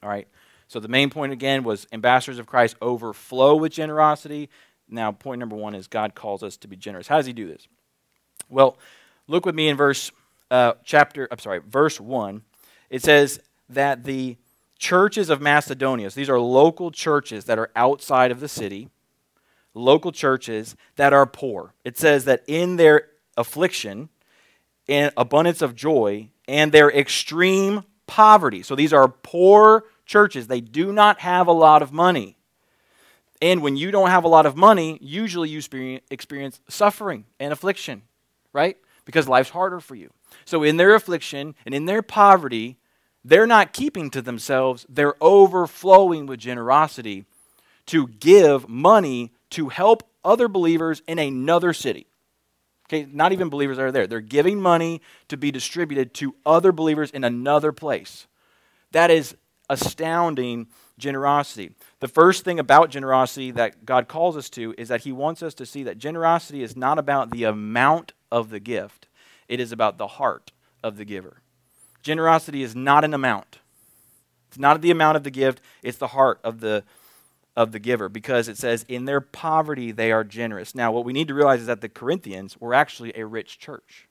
All 0.05 0.11
right. 0.11 0.27
So, 0.67 0.79
the 0.79 0.87
main 0.87 1.09
point 1.09 1.33
again 1.33 1.63
was 1.63 1.87
ambassadors 1.91 2.37
of 2.37 2.45
Christ 2.45 2.75
overflow 2.79 3.55
with 3.55 3.71
generosity. 3.71 4.49
Now, 4.87 5.11
point 5.11 5.39
number 5.39 5.55
one 5.55 5.73
is 5.73 5.87
God 5.87 6.13
calls 6.13 6.43
us 6.43 6.57
to 6.57 6.67
be 6.67 6.75
generous. 6.75 7.07
How 7.07 7.17
does 7.17 7.25
he 7.25 7.33
do 7.33 7.47
this? 7.47 7.67
Well, 8.49 8.77
look 9.27 9.47
with 9.47 9.55
me 9.55 9.67
in 9.67 9.77
verse 9.77 10.11
uh, 10.51 10.73
chapter. 10.83 11.27
I'm 11.31 11.39
sorry, 11.39 11.59
verse 11.67 11.99
one. 11.99 12.43
It 12.91 13.01
says 13.01 13.39
that 13.67 14.03
the 14.03 14.37
churches 14.77 15.31
of 15.31 15.41
Macedonia. 15.41 16.11
So 16.11 16.19
these 16.19 16.29
are 16.29 16.39
local 16.39 16.91
churches 16.91 17.45
that 17.45 17.57
are 17.57 17.71
outside 17.75 18.29
of 18.29 18.39
the 18.39 18.47
city. 18.47 18.89
Local 19.73 20.11
churches 20.11 20.75
that 20.97 21.13
are 21.13 21.25
poor. 21.25 21.73
It 21.83 21.97
says 21.97 22.25
that 22.25 22.43
in 22.45 22.75
their 22.75 23.07
affliction, 23.37 24.09
in 24.87 25.09
abundance 25.17 25.63
of 25.63 25.73
joy, 25.73 26.29
and 26.47 26.71
their 26.71 26.91
extreme 26.91 27.83
poverty. 28.05 28.61
So 28.61 28.75
these 28.75 28.93
are 28.93 29.07
poor 29.07 29.85
churches. 30.05 30.47
They 30.47 30.61
do 30.61 30.91
not 30.91 31.19
have 31.19 31.47
a 31.47 31.51
lot 31.51 31.81
of 31.81 31.91
money. 31.91 32.37
And 33.41 33.61
when 33.61 33.75
you 33.75 33.91
don't 33.91 34.09
have 34.09 34.23
a 34.23 34.29
lot 34.29 34.45
of 34.45 34.55
money, 34.55 34.97
usually 35.01 35.49
you 35.49 35.61
experience 36.09 36.61
suffering 36.69 37.25
and 37.39 37.51
affliction, 37.51 38.03
right? 38.53 38.77
Because 39.03 39.27
life's 39.27 39.49
harder 39.49 39.79
for 39.79 39.95
you. 39.95 40.11
So, 40.45 40.63
in 40.63 40.77
their 40.77 40.95
affliction 40.95 41.55
and 41.65 41.75
in 41.75 41.85
their 41.85 42.01
poverty, 42.01 42.77
they're 43.23 43.47
not 43.47 43.73
keeping 43.73 44.09
to 44.11 44.21
themselves, 44.21 44.85
they're 44.87 45.15
overflowing 45.21 46.25
with 46.27 46.39
generosity 46.39 47.25
to 47.87 48.07
give 48.07 48.67
money 48.69 49.33
to 49.51 49.69
help 49.69 50.03
other 50.23 50.47
believers 50.47 51.01
in 51.07 51.19
another 51.19 51.73
city. 51.73 52.07
Okay, 52.87 53.07
not 53.11 53.31
even 53.31 53.49
believers 53.49 53.79
are 53.79 53.91
there. 53.91 54.05
They're 54.05 54.21
giving 54.21 54.61
money 54.61 55.01
to 55.27 55.37
be 55.37 55.51
distributed 55.51 56.13
to 56.15 56.35
other 56.45 56.71
believers 56.71 57.09
in 57.11 57.23
another 57.23 57.71
place. 57.71 58.27
That 58.91 59.09
is 59.09 59.35
astounding 59.69 60.67
generosity. 60.97 61.71
The 61.99 62.07
first 62.07 62.43
thing 62.43 62.59
about 62.59 62.89
generosity 62.89 63.51
that 63.51 63.85
God 63.85 64.07
calls 64.07 64.37
us 64.37 64.49
to 64.51 64.73
is 64.77 64.89
that 64.89 65.01
He 65.01 65.11
wants 65.11 65.43
us 65.43 65.53
to 65.55 65.65
see 65.65 65.83
that 65.83 65.97
generosity 65.97 66.63
is 66.63 66.75
not 66.75 66.99
about 66.99 67.31
the 67.31 67.43
amount 67.43 68.13
of 68.31 68.49
the 68.49 68.59
gift, 68.59 69.07
it 69.47 69.59
is 69.59 69.71
about 69.71 69.97
the 69.97 70.07
heart 70.07 70.51
of 70.83 70.97
the 70.97 71.05
giver. 71.05 71.41
Generosity 72.01 72.61
is 72.61 72.75
not 72.75 73.03
an 73.03 73.13
amount. 73.13 73.59
It's 74.49 74.59
not 74.59 74.81
the 74.81 74.91
amount 74.91 75.17
of 75.17 75.23
the 75.23 75.31
gift, 75.31 75.59
it's 75.83 75.97
the 75.97 76.07
heart 76.07 76.39
of 76.43 76.59
the 76.59 76.83
of 77.55 77.71
the 77.71 77.79
giver 77.79 78.09
because 78.09 78.49
it 78.49 78.57
says 78.57 78.85
in 78.87 79.05
their 79.05 79.21
poverty 79.21 79.91
they 79.91 80.11
are 80.11 80.23
generous. 80.23 80.75
Now 80.75 80.91
what 80.91 81.05
we 81.05 81.13
need 81.13 81.29
to 81.29 81.33
realize 81.33 81.61
is 81.61 81.67
that 81.67 81.81
the 81.81 81.89
Corinthians 81.89 82.59
were 82.59 82.73
actually 82.73 83.13
a 83.15 83.25
rich 83.25 83.59
church. 83.59 84.07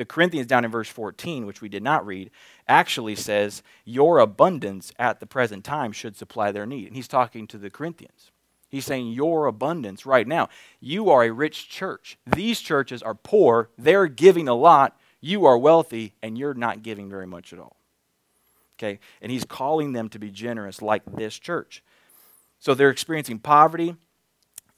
The 0.00 0.06
Corinthians 0.06 0.46
down 0.46 0.64
in 0.64 0.70
verse 0.70 0.88
14, 0.88 1.44
which 1.44 1.60
we 1.60 1.68
did 1.68 1.82
not 1.82 2.06
read, 2.06 2.30
actually 2.66 3.14
says 3.14 3.62
your 3.84 4.18
abundance 4.18 4.94
at 4.98 5.20
the 5.20 5.26
present 5.26 5.62
time 5.62 5.92
should 5.92 6.16
supply 6.16 6.52
their 6.52 6.64
need. 6.64 6.86
And 6.86 6.96
he's 6.96 7.06
talking 7.06 7.46
to 7.48 7.58
the 7.58 7.68
Corinthians. 7.68 8.30
He's 8.70 8.86
saying 8.86 9.12
your 9.12 9.44
abundance 9.44 10.06
right 10.06 10.26
now. 10.26 10.48
You 10.80 11.10
are 11.10 11.24
a 11.24 11.30
rich 11.30 11.68
church. 11.68 12.16
These 12.26 12.62
churches 12.62 13.02
are 13.02 13.14
poor. 13.14 13.68
They're 13.76 14.06
giving 14.06 14.48
a 14.48 14.54
lot. 14.54 14.98
You 15.20 15.44
are 15.44 15.58
wealthy, 15.58 16.14
and 16.22 16.38
you're 16.38 16.54
not 16.54 16.82
giving 16.82 17.10
very 17.10 17.26
much 17.26 17.52
at 17.52 17.58
all. 17.58 17.76
Okay? 18.78 19.00
And 19.20 19.30
he's 19.30 19.44
calling 19.44 19.92
them 19.92 20.08
to 20.08 20.18
be 20.18 20.30
generous 20.30 20.80
like 20.80 21.02
this 21.14 21.38
church. 21.38 21.84
So 22.58 22.72
they're 22.72 22.88
experiencing 22.88 23.38
poverty, 23.38 23.96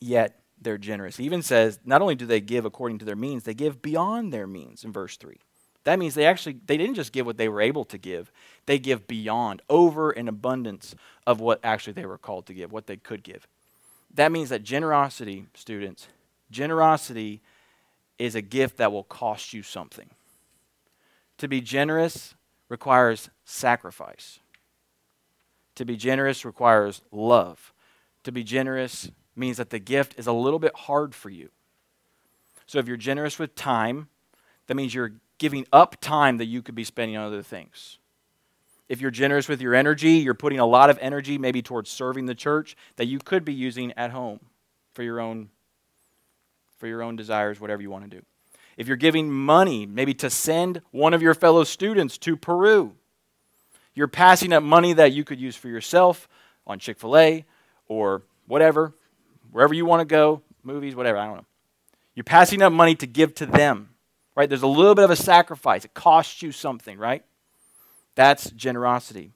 yet 0.01 0.42
they're 0.63 0.79
generous. 0.79 1.17
He 1.17 1.25
even 1.25 1.43
says 1.43 1.79
not 1.85 2.03
only 2.03 2.15
do 2.15 2.27
they 2.27 2.41
give 2.41 2.65
according 2.65 2.99
to 2.99 3.05
their 3.05 3.17
means, 3.17 3.45
they 3.45 3.55
give 3.55 3.83
beyond 3.83 4.33
their 4.33 4.47
means 4.47 4.85
in 4.85 4.93
verse 4.93 5.17
3. 5.17 5.37
That 5.85 5.99
means 5.99 6.15
they 6.15 6.27
actually 6.27 6.61
they 6.67 6.77
didn't 6.77 6.95
just 6.95 7.13
give 7.13 7.27
what 7.27 7.37
they 7.37 7.49
were 7.49 7.61
able 7.61 7.85
to 7.87 7.99
give. 7.99 8.31
They 8.67 8.79
give 8.79 9.07
beyond, 9.07 9.63
over 9.69 10.11
an 10.11 10.29
abundance 10.29 10.95
of 11.27 11.41
what 11.41 11.61
actually 11.65 11.95
they 11.95 12.07
were 12.07 12.19
called 12.19 12.47
to 12.47 12.55
give, 12.55 12.71
what 12.71 12.87
they 12.87 12.97
could 12.97 13.23
give. 13.23 13.47
That 14.15 14.31
means 14.31 14.51
that 14.51 14.63
generosity, 14.63 15.47
students, 15.55 16.07
generosity 16.51 17.41
is 18.19 18.35
a 18.35 18.43
gift 18.43 18.77
that 18.77 18.93
will 18.93 19.05
cost 19.05 19.53
you 19.53 19.63
something. 19.63 20.11
To 21.39 21.49
be 21.49 21.61
generous 21.61 22.35
requires 22.69 23.31
sacrifice. 23.45 24.39
To 25.75 25.85
be 25.85 25.97
generous 25.97 26.45
requires 26.45 27.01
love. 27.11 27.73
To 28.25 28.31
be 28.31 28.45
generous 28.45 29.11
means 29.35 29.57
that 29.57 29.71
the 29.71 29.79
gift 29.79 30.15
is 30.19 30.27
a 30.27 30.33
little 30.33 30.59
bit 30.59 30.75
hard 30.75 31.15
for 31.15 31.31
you. 31.31 31.51
So 32.67 32.79
if 32.79 32.87
you're 32.87 32.97
generous 32.97 33.39
with 33.39 33.55
time, 33.55 34.09
that 34.67 34.75
means 34.75 34.95
you're 34.95 35.13
giving 35.39 35.67
up 35.73 36.01
time 36.01 36.37
that 36.37 36.47
you 36.47 36.63
could 36.63 36.75
be 36.75 36.85
spending 36.85 37.17
on 37.17 37.27
other 37.27 37.43
things. 37.43 37.99
If 38.89 39.01
you're 39.01 39.11
generous 39.11 39.49
with 39.49 39.61
your 39.61 39.75
energy, 39.75 40.13
you're 40.13 40.35
putting 40.35 40.59
a 40.59 40.67
lot 40.67 40.91
of 40.91 40.99
energy 41.01 41.39
maybe 41.39 41.63
towards 41.63 41.91
serving 41.91 42.27
the 42.27 42.35
church 42.35 42.77
that 42.97 43.07
you 43.07 43.19
could 43.19 43.45
be 43.45 43.55
using 43.55 43.93
at 43.93 44.11
home 44.11 44.41
for 44.93 45.03
your 45.03 45.21
own 45.21 45.49
for 46.79 46.89
your 46.89 47.03
own 47.03 47.15
desires, 47.15 47.61
whatever 47.61 47.81
you 47.81 47.91
want 47.91 48.11
to 48.11 48.17
do. 48.17 48.25
If 48.77 48.89
you're 48.89 48.97
giving 48.97 49.31
money, 49.31 49.87
maybe 49.87 50.15
to 50.15 50.29
send 50.29 50.83
one 50.91 51.15
of 51.15 51.23
your 51.23 51.33
fellow 51.33 51.63
students 51.63 52.19
to 52.19 52.37
Peru, 52.37 52.97
you're 53.95 54.09
passing 54.09 54.53
up 54.53 54.65
money 54.65 54.93
that 54.93 55.13
you 55.13 55.23
could 55.23 55.41
use 55.41 55.55
for 55.55 55.69
yourself 55.69 56.29
on 56.67 56.79
Chick 56.81 56.99
fil 56.99 57.17
A 57.17 57.45
or 57.87 58.23
whatever, 58.47 58.95
wherever 59.53 59.73
you 59.73 59.87
want 59.87 60.01
to 60.01 60.05
go, 60.05 60.43
movies, 60.65 60.97
whatever, 60.97 61.19
I 61.19 61.27
don't 61.27 61.37
know. 61.37 61.47
You're 62.15 62.25
passing 62.25 62.61
up 62.61 62.73
money 62.73 62.95
to 62.97 63.07
give 63.07 63.35
to 63.37 63.47
them, 63.47 63.91
right? 64.35 64.49
There's 64.49 64.63
a 64.63 64.67
little 64.67 64.95
bit 64.95 65.05
of 65.05 65.11
a 65.11 65.17
sacrifice. 65.17 65.85
It 65.85 65.95
costs 65.95 66.43
you 66.43 66.51
something, 66.53 66.99
right? 66.99 67.25
That's 68.15 68.51
generosity. 68.51 69.33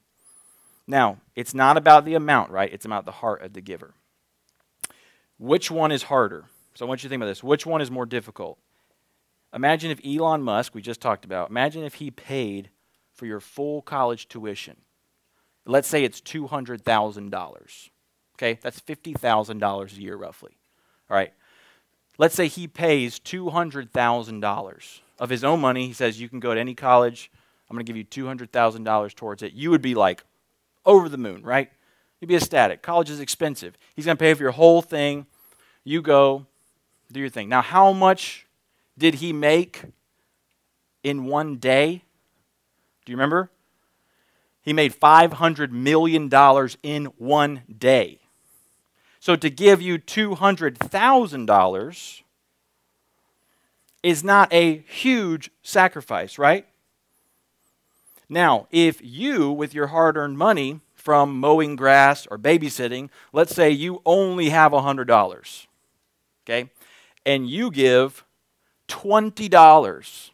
Now, 0.86 1.18
it's 1.34 1.54
not 1.54 1.76
about 1.76 2.04
the 2.04 2.14
amount, 2.14 2.50
right? 2.50 2.72
It's 2.72 2.84
about 2.84 3.04
the 3.04 3.12
heart 3.12 3.42
of 3.42 3.52
the 3.52 3.60
giver. 3.60 3.94
Which 5.38 5.70
one 5.70 5.92
is 5.92 6.04
harder? 6.04 6.46
So 6.74 6.84
I 6.84 6.88
want 6.88 7.02
you 7.02 7.08
to 7.08 7.10
think 7.10 7.20
about 7.20 7.28
this. 7.28 7.42
Which 7.42 7.66
one 7.66 7.80
is 7.80 7.90
more 7.90 8.06
difficult? 8.06 8.58
Imagine 9.54 9.90
if 9.90 10.00
Elon 10.04 10.42
Musk, 10.42 10.74
we 10.74 10.82
just 10.82 11.00
talked 11.00 11.24
about, 11.24 11.50
imagine 11.50 11.82
if 11.82 11.94
he 11.94 12.10
paid 12.10 12.70
for 13.14 13.26
your 13.26 13.40
full 13.40 13.80
college 13.82 14.28
tuition. 14.28 14.76
Let's 15.64 15.88
say 15.88 16.04
it's 16.04 16.20
$200,000. 16.20 17.90
Okay, 18.36 18.58
that's 18.60 18.80
$50,000 18.80 19.96
a 19.96 20.00
year 20.00 20.16
roughly. 20.16 20.56
All 21.08 21.16
right. 21.16 21.32
Let's 22.18 22.34
say 22.34 22.48
he 22.48 22.68
pays 22.68 23.18
$200,000 23.18 25.00
of 25.18 25.30
his 25.30 25.42
own 25.42 25.60
money. 25.60 25.86
He 25.86 25.92
says, 25.94 26.20
You 26.20 26.28
can 26.28 26.40
go 26.40 26.54
to 26.54 26.60
any 26.60 26.74
college. 26.74 27.30
I'm 27.68 27.76
going 27.76 27.84
to 27.84 27.92
give 27.92 27.96
you 27.96 28.04
$200,000 28.04 29.14
towards 29.14 29.42
it. 29.42 29.52
You 29.54 29.70
would 29.70 29.82
be 29.82 29.94
like 29.94 30.22
over 30.84 31.08
the 31.08 31.18
moon, 31.18 31.42
right? 31.42 31.70
You'd 32.20 32.28
be 32.28 32.36
ecstatic. 32.36 32.82
College 32.82 33.10
is 33.10 33.20
expensive. 33.20 33.76
He's 33.94 34.04
going 34.04 34.16
to 34.16 34.22
pay 34.22 34.34
for 34.34 34.42
your 34.42 34.52
whole 34.52 34.82
thing. 34.82 35.26
You 35.82 36.02
go, 36.02 36.46
do 37.10 37.20
your 37.20 37.28
thing. 37.28 37.48
Now, 37.48 37.62
how 37.62 37.92
much 37.92 38.46
did 38.96 39.14
he 39.14 39.32
make 39.32 39.82
in 41.02 41.24
one 41.24 41.56
day? 41.56 42.02
Do 43.04 43.12
you 43.12 43.16
remember? 43.16 43.50
He 44.62 44.72
made 44.72 44.94
$500 44.94 45.70
million 45.70 46.30
in 46.82 47.04
one 47.18 47.62
day. 47.78 48.20
So 49.20 49.36
to 49.36 49.50
give 49.50 49.82
you 49.82 49.98
$200,000 49.98 52.22
is 54.02 54.22
not 54.22 54.52
a 54.52 54.78
huge 54.78 55.50
sacrifice, 55.62 56.38
right? 56.38 56.66
Now, 58.28 58.66
if 58.70 59.00
you, 59.02 59.50
with 59.50 59.74
your 59.74 59.88
hard 59.88 60.16
earned 60.16 60.38
money 60.38 60.80
from 60.94 61.38
mowing 61.38 61.76
grass 61.76 62.26
or 62.30 62.38
babysitting, 62.38 63.10
let's 63.32 63.54
say 63.54 63.70
you 63.70 64.02
only 64.04 64.50
have 64.50 64.72
$100, 64.72 65.66
okay, 66.44 66.70
and 67.24 67.48
you 67.48 67.70
give 67.70 68.24
$20, 68.88 70.30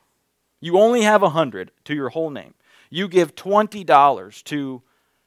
you 0.61 0.79
only 0.79 1.03
have 1.03 1.23
100 1.23 1.71
to 1.85 1.95
your 1.95 2.11
whole 2.11 2.31
name. 2.31 2.55
You 2.91 3.09
give 3.09 3.35
$20 3.35 4.45
to 4.45 4.83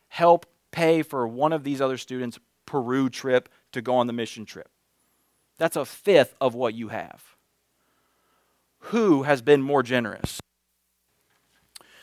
help 0.10 0.46
pay 0.72 1.02
for 1.02 1.28
one 1.28 1.54
of 1.54 1.64
these 1.64 1.82
other 1.82 1.98
students' 1.98 2.40
Peru 2.66 3.10
trip 3.10 3.50
to 3.72 3.82
go 3.82 3.96
on 3.96 4.08
the 4.08 4.14
mission 4.14 4.46
trip. 4.46 4.70
That's 5.58 5.76
a 5.76 5.86
fifth 5.86 6.36
of 6.42 6.54
what 6.56 6.74
you 6.74 6.90
have. 6.90 7.24
Who 8.80 9.24
has 9.24 9.42
been 9.42 9.62
more 9.62 9.84
generous? 9.84 10.40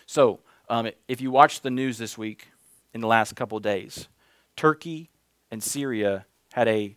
So, 0.06 0.40
um, 0.68 0.90
if 1.08 1.20
you 1.20 1.30
watch 1.30 1.60
the 1.60 1.70
news 1.70 1.98
this 1.98 2.16
week, 2.16 2.48
in 2.94 3.00
the 3.00 3.06
last 3.06 3.34
couple 3.36 3.58
days, 3.58 4.08
Turkey 4.56 5.10
and 5.50 5.62
Syria 5.62 6.26
had 6.52 6.68
a 6.68 6.96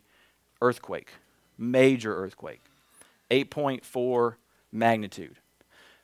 earthquake, 0.61 1.11
major 1.57 2.15
earthquake, 2.15 2.61
8.4 3.31 4.35
magnitude. 4.71 5.37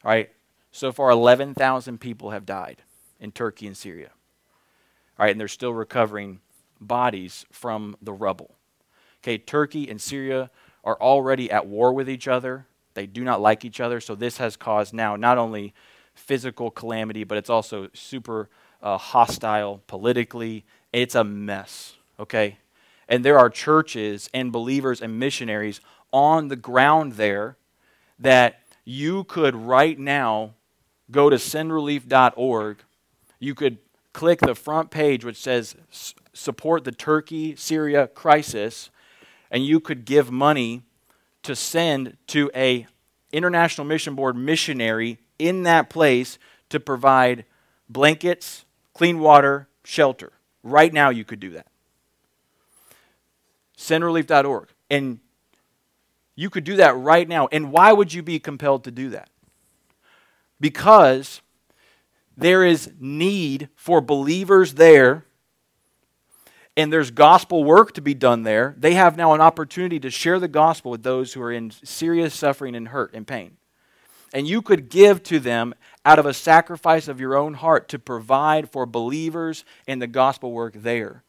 All 0.03 0.11
right, 0.11 0.29
so 0.71 0.91
far 0.91 1.09
11,000 1.09 1.99
people 1.99 2.31
have 2.31 2.45
died 2.45 2.81
in 3.19 3.31
Turkey 3.31 3.67
and 3.67 3.75
Syria. 3.75 4.11
All 5.19 5.25
right, 5.25 5.31
and 5.31 5.39
they're 5.39 5.47
still 5.47 5.73
recovering 5.73 6.39
bodies 6.81 7.45
from 7.51 7.95
the 8.01 8.11
rubble. 8.11 8.55
Okay, 9.23 9.37
Turkey 9.37 9.89
and 9.89 10.01
Syria 10.01 10.49
are 10.83 10.99
already 10.99 11.51
at 11.51 11.67
war 11.67 11.93
with 11.93 12.09
each 12.09 12.27
other. 12.27 12.65
They 12.95 13.05
do 13.05 13.23
not 13.23 13.39
like 13.39 13.63
each 13.63 13.79
other, 13.79 14.01
so 14.01 14.15
this 14.15 14.37
has 14.37 14.57
caused 14.57 14.93
now 14.93 15.15
not 15.15 15.37
only 15.37 15.73
physical 16.13 16.71
calamity, 16.71 17.23
but 17.23 17.37
it's 17.37 17.49
also 17.49 17.87
super 17.93 18.49
uh, 18.81 18.97
hostile 18.97 19.81
politically. 19.87 20.65
It's 20.91 21.15
a 21.15 21.23
mess, 21.23 21.95
okay? 22.19 22.57
And 23.07 23.23
there 23.23 23.37
are 23.37 23.49
churches 23.49 24.29
and 24.33 24.51
believers 24.51 25.01
and 25.01 25.19
missionaries 25.19 25.79
on 26.11 26.47
the 26.47 26.55
ground 26.55 27.13
there 27.13 27.57
that 28.19 28.61
you 28.83 29.23
could 29.25 29.55
right 29.55 29.97
now 29.97 30.53
go 31.11 31.29
to 31.29 31.35
sendrelief.org. 31.35 32.77
You 33.39 33.55
could 33.55 33.77
click 34.13 34.39
the 34.39 34.55
front 34.55 34.91
page 34.91 35.23
which 35.23 35.37
says 35.37 35.75
support 36.33 36.83
the 36.83 36.91
Turkey 36.91 37.55
Syria 37.55 38.07
crisis 38.07 38.89
and 39.49 39.65
you 39.65 39.79
could 39.79 40.05
give 40.05 40.31
money 40.31 40.81
to 41.43 41.55
send 41.55 42.17
to 42.27 42.49
a 42.55 42.87
international 43.31 43.85
mission 43.85 44.15
board 44.15 44.35
missionary 44.35 45.19
in 45.37 45.63
that 45.63 45.89
place 45.89 46.37
to 46.69 46.79
provide 46.79 47.45
blankets, 47.89 48.65
clean 48.93 49.19
water, 49.19 49.67
shelter. 49.83 50.31
Right 50.63 50.93
now 50.93 51.09
you 51.09 51.25
could 51.25 51.39
do 51.39 51.51
that. 51.51 51.67
Sendrelief.org. 53.77 54.69
And 54.89 55.19
you 56.35 56.49
could 56.49 56.63
do 56.63 56.77
that 56.77 56.95
right 56.95 57.27
now. 57.27 57.47
And 57.51 57.71
why 57.71 57.91
would 57.91 58.13
you 58.13 58.21
be 58.23 58.39
compelled 58.39 58.83
to 58.85 58.91
do 58.91 59.09
that? 59.09 59.29
Because 60.59 61.41
there 62.37 62.63
is 62.63 62.91
need 62.99 63.69
for 63.75 63.99
believers 63.99 64.75
there 64.75 65.25
and 66.77 66.91
there's 66.91 67.11
gospel 67.11 67.63
work 67.63 67.93
to 67.93 68.01
be 68.01 68.13
done 68.13 68.43
there, 68.43 68.75
they 68.77 68.93
have 68.93 69.17
now 69.17 69.33
an 69.33 69.41
opportunity 69.41 69.99
to 69.99 70.09
share 70.09 70.39
the 70.39 70.47
gospel 70.47 70.91
with 70.91 71.03
those 71.03 71.33
who 71.33 71.41
are 71.41 71.51
in 71.51 71.71
serious 71.83 72.33
suffering 72.33 72.75
and 72.75 72.89
hurt 72.89 73.13
and 73.13 73.27
pain. 73.27 73.57
And 74.33 74.47
you 74.47 74.61
could 74.61 74.89
give 74.89 75.23
to 75.23 75.39
them 75.39 75.75
out 76.05 76.17
of 76.17 76.25
a 76.25 76.33
sacrifice 76.33 77.09
of 77.09 77.19
your 77.19 77.35
own 77.35 77.55
heart 77.55 77.89
to 77.89 77.99
provide 77.99 78.69
for 78.69 78.85
believers 78.85 79.65
in 79.85 79.99
the 79.99 80.07
gospel 80.07 80.53
work 80.53 80.73
there. 80.75 81.23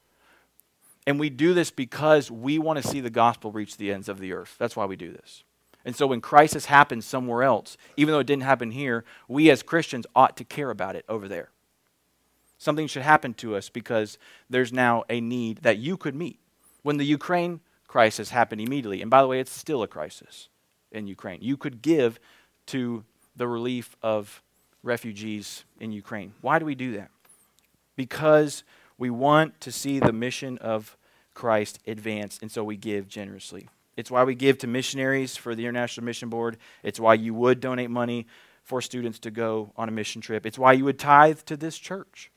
And 1.04 1.18
we 1.18 1.30
do 1.30 1.52
this 1.52 1.72
because 1.72 2.30
we 2.30 2.60
want 2.60 2.80
to 2.80 2.86
see 2.86 3.00
the 3.00 3.10
gospel 3.10 3.50
reach 3.50 3.76
the 3.76 3.92
ends 3.92 4.08
of 4.08 4.20
the 4.20 4.32
earth. 4.32 4.54
That's 4.58 4.76
why 4.76 4.84
we 4.84 4.94
do 4.94 5.10
this. 5.12 5.42
And 5.84 5.96
so 5.96 6.06
when 6.06 6.20
crisis 6.20 6.66
happens 6.66 7.04
somewhere 7.04 7.42
else, 7.42 7.76
even 7.96 8.12
though 8.12 8.20
it 8.20 8.26
didn't 8.28 8.44
happen 8.44 8.70
here, 8.70 9.04
we 9.26 9.50
as 9.50 9.64
Christians 9.64 10.06
ought 10.14 10.36
to 10.36 10.44
care 10.44 10.70
about 10.70 10.94
it 10.94 11.04
over 11.08 11.26
there. 11.26 11.50
Something 12.62 12.86
should 12.86 13.02
happen 13.02 13.34
to 13.34 13.56
us 13.56 13.68
because 13.68 14.18
there's 14.48 14.72
now 14.72 15.02
a 15.10 15.20
need 15.20 15.58
that 15.62 15.78
you 15.78 15.96
could 15.96 16.14
meet. 16.14 16.38
When 16.84 16.96
the 16.96 17.04
Ukraine 17.04 17.58
crisis 17.88 18.30
happened 18.30 18.60
immediately, 18.60 19.02
and 19.02 19.10
by 19.10 19.20
the 19.20 19.26
way, 19.26 19.40
it's 19.40 19.50
still 19.50 19.82
a 19.82 19.88
crisis 19.88 20.48
in 20.92 21.08
Ukraine, 21.08 21.40
you 21.42 21.56
could 21.56 21.82
give 21.82 22.20
to 22.66 23.02
the 23.34 23.48
relief 23.48 23.96
of 24.00 24.44
refugees 24.84 25.64
in 25.80 25.90
Ukraine. 25.90 26.34
Why 26.40 26.60
do 26.60 26.64
we 26.64 26.76
do 26.76 26.92
that? 26.92 27.10
Because 27.96 28.62
we 28.96 29.10
want 29.10 29.60
to 29.62 29.72
see 29.72 29.98
the 29.98 30.12
mission 30.12 30.56
of 30.58 30.96
Christ 31.34 31.80
advance, 31.84 32.38
and 32.40 32.48
so 32.48 32.62
we 32.62 32.76
give 32.76 33.08
generously. 33.08 33.70
It's 33.96 34.08
why 34.08 34.22
we 34.22 34.36
give 34.36 34.58
to 34.58 34.68
missionaries 34.68 35.36
for 35.36 35.56
the 35.56 35.64
International 35.64 36.04
Mission 36.04 36.28
Board. 36.28 36.58
It's 36.84 37.00
why 37.00 37.14
you 37.14 37.34
would 37.34 37.58
donate 37.58 37.90
money 37.90 38.28
for 38.62 38.80
students 38.80 39.18
to 39.18 39.32
go 39.32 39.72
on 39.76 39.88
a 39.88 39.92
mission 39.92 40.22
trip. 40.22 40.46
It's 40.46 40.60
why 40.60 40.74
you 40.74 40.84
would 40.84 41.00
tithe 41.00 41.40
to 41.46 41.56
this 41.56 41.76
church 41.76 42.30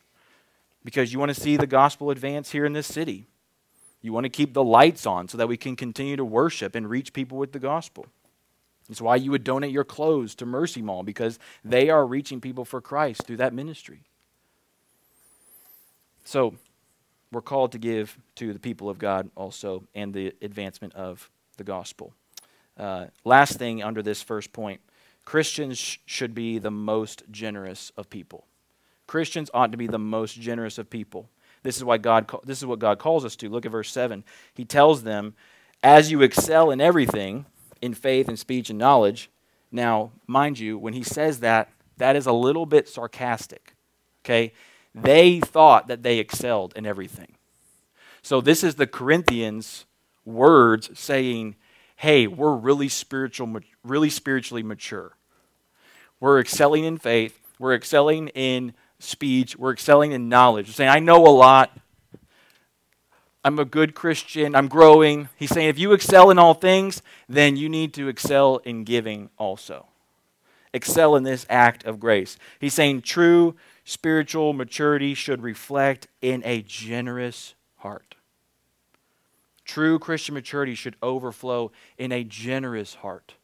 because 0.86 1.12
you 1.12 1.18
want 1.20 1.34
to 1.34 1.42
see 1.42 1.58
the 1.58 1.68
gospel 1.68 2.12
advance 2.12 2.52
here 2.52 2.64
in 2.64 2.72
this 2.72 2.88
city. 2.88 3.28
You 4.04 4.14
want 4.14 4.26
to 4.26 4.30
keep 4.30 4.54
the 4.54 4.64
lights 4.64 5.08
on 5.08 5.28
so 5.28 5.38
that 5.38 5.48
we 5.48 5.58
can 5.58 5.76
continue 5.76 6.16
to 6.16 6.24
worship 6.24 6.76
and 6.76 6.88
reach 6.88 7.12
people 7.12 7.40
with 7.40 7.52
the 7.52 7.60
gospel. 7.60 8.06
It's 8.88 9.02
why 9.02 9.16
you 9.16 9.32
would 9.32 9.44
donate 9.44 9.72
your 9.72 9.84
clothes 9.84 10.36
to 10.36 10.46
Mercy 10.46 10.84
Mall 10.84 11.02
because 11.02 11.40
they 11.64 11.90
are 11.90 12.06
reaching 12.06 12.40
people 12.40 12.66
for 12.66 12.82
Christ 12.82 13.26
through 13.26 13.38
that 13.38 13.52
ministry. 13.52 14.04
So, 16.24 16.54
we're 17.32 17.42
called 17.42 17.72
to 17.72 17.80
give 17.80 18.18
to 18.36 18.54
the 18.54 18.60
people 18.60 18.88
of 18.88 19.00
God 19.00 19.32
also 19.36 19.84
and 19.96 20.14
the 20.14 20.34
advancement 20.44 20.94
of 20.94 21.32
the 21.58 21.64
gospel. 21.64 22.14
Uh, 22.78 23.08
last 23.24 23.58
thing 23.58 23.82
under 23.82 24.04
this 24.04 24.22
first 24.22 24.54
point 24.54 24.82
Christians 25.26 25.80
sh- 25.80 25.98
should 26.06 26.36
be 26.36 26.60
the 26.60 26.72
most 26.72 27.24
generous 27.32 27.92
of 27.98 28.10
people. 28.12 28.46
Christians 29.08 29.50
ought 29.54 29.72
to 29.72 29.78
be 29.78 29.88
the 29.88 30.00
most 30.00 30.40
generous 30.40 30.78
of 30.78 30.90
people. 30.90 31.30
This 31.64 31.78
is 31.78 31.84
why 31.84 31.98
God 31.98 32.30
this 32.44 32.60
is 32.60 32.66
what 32.66 32.80
God 32.80 33.00
calls 33.00 33.26
us 33.26 33.36
to. 33.38 33.50
Look 33.50 33.66
at 33.66 33.72
verse 33.72 33.92
7. 33.92 34.24
He 34.54 34.66
tells 34.66 35.04
them, 35.04 35.34
"As 35.82 36.12
you 36.12 36.22
excel 36.22 36.72
in 36.72 36.80
everything, 36.80 37.46
in 37.82 37.94
faith 37.94 38.28
and 38.28 38.38
speech 38.38 38.70
and 38.70 38.80
knowledge." 38.80 39.30
Now, 39.72 40.12
mind 40.28 40.60
you, 40.60 40.78
when 40.78 40.94
he 40.94 41.04
says 41.04 41.40
that, 41.40 41.72
that 41.98 42.16
is 42.16 42.26
a 42.26 42.32
little 42.32 42.66
bit 42.66 42.88
sarcastic. 42.88 43.76
Okay? 44.24 44.54
They 44.94 45.40
thought 45.40 45.88
that 45.88 46.04
they 46.04 46.20
excelled 46.20 46.74
in 46.76 46.86
everything. 46.86 47.36
So 48.22 48.42
this 48.42 48.64
is 48.64 48.76
the 48.76 48.88
Corinthians 48.88 49.86
words 50.24 50.98
saying, 50.98 51.56
"Hey, 51.98 52.28
we're 52.28 52.56
really 52.56 52.90
spiritual 52.90 53.60
really 53.84 54.10
spiritually 54.10 54.64
mature. 54.64 55.18
We're 56.20 56.40
excelling 56.40 56.86
in 56.86 56.98
faith, 56.98 57.40
we're 57.60 57.76
excelling 57.76 58.30
in 58.30 58.74
speech, 59.06 59.58
we're 59.58 59.74
excelling 59.74 60.12
in 60.12 60.30
knowledge. 60.30 60.68
We're 60.68 60.74
saying, 60.74 60.90
I 60.90 61.00
know 61.00 61.26
a 61.26 61.30
lot. 61.30 61.78
I'm 63.44 63.60
a 63.60 63.66
good 63.66 63.94
Christian. 63.94 64.56
I'm 64.56 64.68
growing. 64.68 65.30
He's 65.38 65.52
saying, 65.52 65.70
if 65.70 65.78
you 65.78 65.94
excel 65.94 66.32
in 66.32 66.40
all 66.40 66.56
things, 66.56 67.02
then 67.30 67.58
you 67.58 67.70
need 67.70 67.94
to 67.94 68.08
excel 68.08 68.58
in 68.66 68.84
giving 68.84 69.30
also. 69.38 69.86
Excel 70.74 71.16
in 71.16 71.24
this 71.24 71.46
act 71.50 71.86
of 71.86 72.00
grace. 72.00 72.38
He's 72.60 72.74
saying, 72.74 73.04
true 73.04 73.56
spiritual 73.84 74.52
maturity 74.54 75.14
should 75.14 75.44
reflect 75.44 76.08
in 76.22 76.42
a 76.44 76.64
generous 76.64 77.54
heart. 77.78 78.16
True 79.64 80.00
Christian 80.00 80.34
maturity 80.34 80.76
should 80.76 80.96
overflow 81.02 81.72
in 81.98 82.12
a 82.12 82.24
generous 82.24 82.96
heart. 82.96 83.36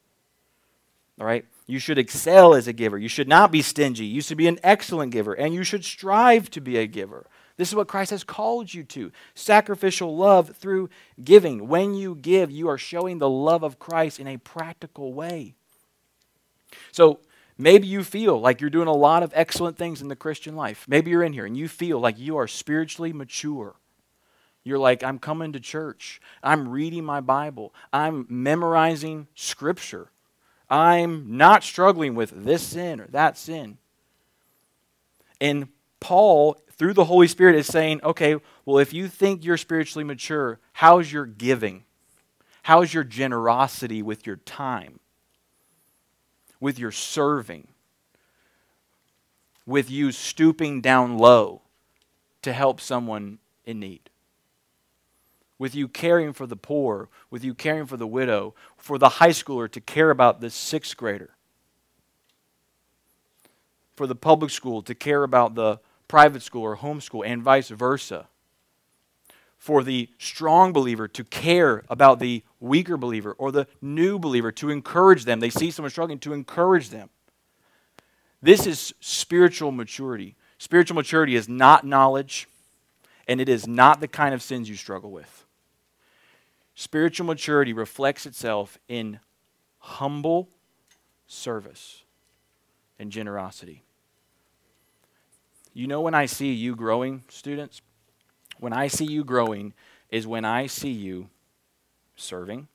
All 1.19 1.25
right? 1.25 1.45
You 1.67 1.79
should 1.79 1.97
excel 1.97 2.53
as 2.53 2.67
a 2.67 2.73
giver. 2.73 2.97
You 2.97 3.07
should 3.07 3.27
not 3.27 3.51
be 3.51 3.61
stingy. 3.61 4.05
You 4.05 4.21
should 4.21 4.37
be 4.37 4.47
an 4.47 4.59
excellent 4.63 5.11
giver, 5.11 5.33
and 5.33 5.53
you 5.53 5.63
should 5.63 5.85
strive 5.85 6.49
to 6.51 6.61
be 6.61 6.77
a 6.77 6.87
giver. 6.87 7.27
This 7.57 7.69
is 7.69 7.75
what 7.75 7.87
Christ 7.87 8.11
has 8.11 8.23
called 8.23 8.73
you 8.73 8.83
to 8.85 9.11
sacrificial 9.35 10.17
love 10.17 10.55
through 10.55 10.89
giving. 11.23 11.67
When 11.67 11.93
you 11.93 12.15
give, 12.15 12.49
you 12.49 12.67
are 12.69 12.77
showing 12.77 13.19
the 13.19 13.29
love 13.29 13.63
of 13.63 13.77
Christ 13.79 14.19
in 14.19 14.27
a 14.27 14.37
practical 14.37 15.13
way. 15.13 15.53
So 16.91 17.19
maybe 17.57 17.87
you 17.87 18.03
feel 18.03 18.39
like 18.39 18.61
you're 18.61 18.69
doing 18.69 18.87
a 18.87 18.93
lot 18.93 19.21
of 19.21 19.31
excellent 19.35 19.77
things 19.77 20.01
in 20.01 20.07
the 20.07 20.15
Christian 20.15 20.55
life. 20.55 20.85
Maybe 20.87 21.11
you're 21.11 21.23
in 21.23 21.33
here 21.33 21.45
and 21.45 21.55
you 21.55 21.67
feel 21.67 21.99
like 21.99 22.17
you 22.17 22.37
are 22.37 22.47
spiritually 22.47 23.13
mature. 23.13 23.75
You're 24.63 24.79
like, 24.79 25.03
I'm 25.03 25.19
coming 25.19 25.53
to 25.53 25.59
church. 25.59 26.21
I'm 26.41 26.67
reading 26.67 27.03
my 27.03 27.19
Bible. 27.21 27.73
I'm 27.91 28.25
memorizing 28.29 29.27
Scripture. 29.35 30.11
I'm 30.71 31.35
not 31.37 31.63
struggling 31.63 32.15
with 32.15 32.45
this 32.45 32.63
sin 32.63 33.01
or 33.01 33.07
that 33.07 33.37
sin. 33.37 33.77
And 35.41 35.67
Paul, 35.99 36.57
through 36.71 36.93
the 36.93 37.05
Holy 37.05 37.27
Spirit, 37.27 37.55
is 37.55 37.67
saying, 37.67 37.99
okay, 38.03 38.37
well, 38.65 38.77
if 38.77 38.93
you 38.93 39.09
think 39.09 39.43
you're 39.43 39.57
spiritually 39.57 40.05
mature, 40.05 40.59
how's 40.71 41.11
your 41.11 41.25
giving? 41.25 41.83
How's 42.63 42.93
your 42.93 43.03
generosity 43.03 44.01
with 44.01 44.25
your 44.25 44.37
time? 44.37 45.01
With 46.61 46.79
your 46.79 46.91
serving? 46.91 47.67
With 49.65 49.91
you 49.91 50.13
stooping 50.13 50.79
down 50.79 51.17
low 51.17 51.63
to 52.43 52.53
help 52.53 52.79
someone 52.79 53.39
in 53.65 53.81
need? 53.81 54.09
With 55.61 55.75
you 55.75 55.87
caring 55.87 56.33
for 56.33 56.47
the 56.47 56.55
poor, 56.55 57.07
with 57.29 57.43
you 57.43 57.53
caring 57.53 57.85
for 57.85 57.95
the 57.95 58.07
widow, 58.07 58.55
for 58.77 58.97
the 58.97 59.09
high 59.09 59.29
schooler 59.29 59.69
to 59.69 59.79
care 59.79 60.09
about 60.09 60.41
the 60.41 60.49
sixth 60.49 60.97
grader, 60.97 61.35
for 63.95 64.07
the 64.07 64.15
public 64.15 64.49
school 64.49 64.81
to 64.81 64.95
care 64.95 65.21
about 65.21 65.53
the 65.53 65.79
private 66.07 66.41
school 66.41 66.63
or 66.63 66.77
homeschool, 66.77 67.23
and 67.23 67.43
vice 67.43 67.69
versa. 67.69 68.27
For 69.59 69.83
the 69.83 70.09
strong 70.17 70.73
believer 70.73 71.07
to 71.09 71.23
care 71.23 71.83
about 71.87 72.17
the 72.17 72.41
weaker 72.59 72.97
believer 72.97 73.33
or 73.33 73.51
the 73.51 73.67
new 73.83 74.17
believer, 74.17 74.51
to 74.53 74.71
encourage 74.71 75.25
them. 75.25 75.41
They 75.41 75.51
see 75.51 75.69
someone 75.69 75.91
struggling, 75.91 76.17
to 76.21 76.33
encourage 76.33 76.89
them. 76.89 77.11
This 78.41 78.65
is 78.65 78.95
spiritual 78.99 79.71
maturity. 79.71 80.35
Spiritual 80.57 80.95
maturity 80.95 81.35
is 81.35 81.47
not 81.47 81.85
knowledge, 81.85 82.47
and 83.27 83.39
it 83.39 83.47
is 83.47 83.67
not 83.67 83.99
the 83.99 84.07
kind 84.07 84.33
of 84.33 84.41
sins 84.41 84.67
you 84.67 84.75
struggle 84.75 85.11
with. 85.11 85.40
Spiritual 86.81 87.27
maturity 87.27 87.73
reflects 87.73 88.25
itself 88.25 88.79
in 88.87 89.19
humble 89.77 90.49
service 91.27 92.01
and 92.97 93.11
generosity. 93.11 93.83
You 95.75 95.85
know, 95.85 96.01
when 96.01 96.15
I 96.15 96.25
see 96.25 96.53
you 96.53 96.75
growing, 96.75 97.21
students, 97.29 97.83
when 98.57 98.73
I 98.73 98.87
see 98.87 99.05
you 99.05 99.23
growing 99.23 99.75
is 100.09 100.25
when 100.25 100.43
I 100.43 100.65
see 100.65 100.89
you 100.89 101.29
serving, 102.15 102.67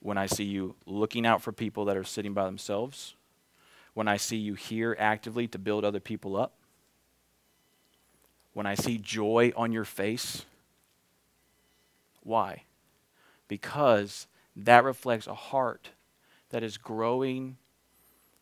when 0.00 0.16
I 0.16 0.24
see 0.24 0.44
you 0.44 0.76
looking 0.86 1.26
out 1.26 1.42
for 1.42 1.52
people 1.52 1.84
that 1.84 1.96
are 1.98 2.04
sitting 2.04 2.32
by 2.32 2.46
themselves, 2.46 3.16
when 3.92 4.08
I 4.08 4.16
see 4.16 4.38
you 4.38 4.54
here 4.54 4.96
actively 4.98 5.46
to 5.48 5.58
build 5.58 5.84
other 5.84 6.00
people 6.00 6.38
up, 6.38 6.54
when 8.54 8.64
I 8.64 8.76
see 8.76 8.96
joy 8.96 9.52
on 9.54 9.72
your 9.72 9.84
face 9.84 10.46
why? 12.28 12.64
Because 13.48 14.26
that 14.54 14.84
reflects 14.84 15.26
a 15.26 15.34
heart 15.34 15.90
that 16.50 16.62
is 16.62 16.76
growing 16.76 17.56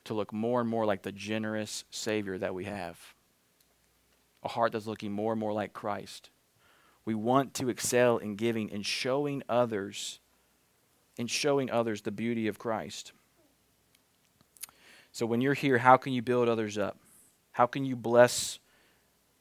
to 0.05 0.15
look 0.15 0.33
more 0.33 0.61
and 0.61 0.69
more 0.69 0.87
like 0.87 1.03
the 1.03 1.13
generous 1.13 1.85
Savior 1.91 2.39
that 2.39 2.55
we 2.55 2.65
have. 2.65 2.99
A 4.43 4.49
heart 4.49 4.73
that's 4.73 4.87
looking 4.87 5.13
more 5.13 5.33
and 5.33 5.41
more 5.41 5.53
like 5.53 5.73
Christ. 5.73 6.31
We 7.05 7.15
want 7.15 7.55
to 7.55 7.69
excel 7.69 8.19
in 8.19 8.37
giving 8.37 8.73
and 8.73 8.85
showing 8.85 9.43
others 9.49 10.21
in 11.17 11.27
showing 11.27 11.71
others 11.71 12.03
the 12.03 12.11
beauty 12.11 12.47
of 12.47 12.59
Christ. 12.59 13.13
So 15.13 15.25
when 15.25 15.41
you're 15.41 15.55
here, 15.55 15.79
how 15.79 15.97
can 15.97 16.13
you 16.13 16.21
build 16.21 16.49
others 16.49 16.77
up? 16.77 16.99
How 17.53 17.67
can 17.67 17.87
you 17.87 17.97
bless 17.97 18.59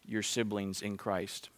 your 0.06 0.24
siblings 0.24 0.82
in 0.82 0.96
Christ? 0.96 1.50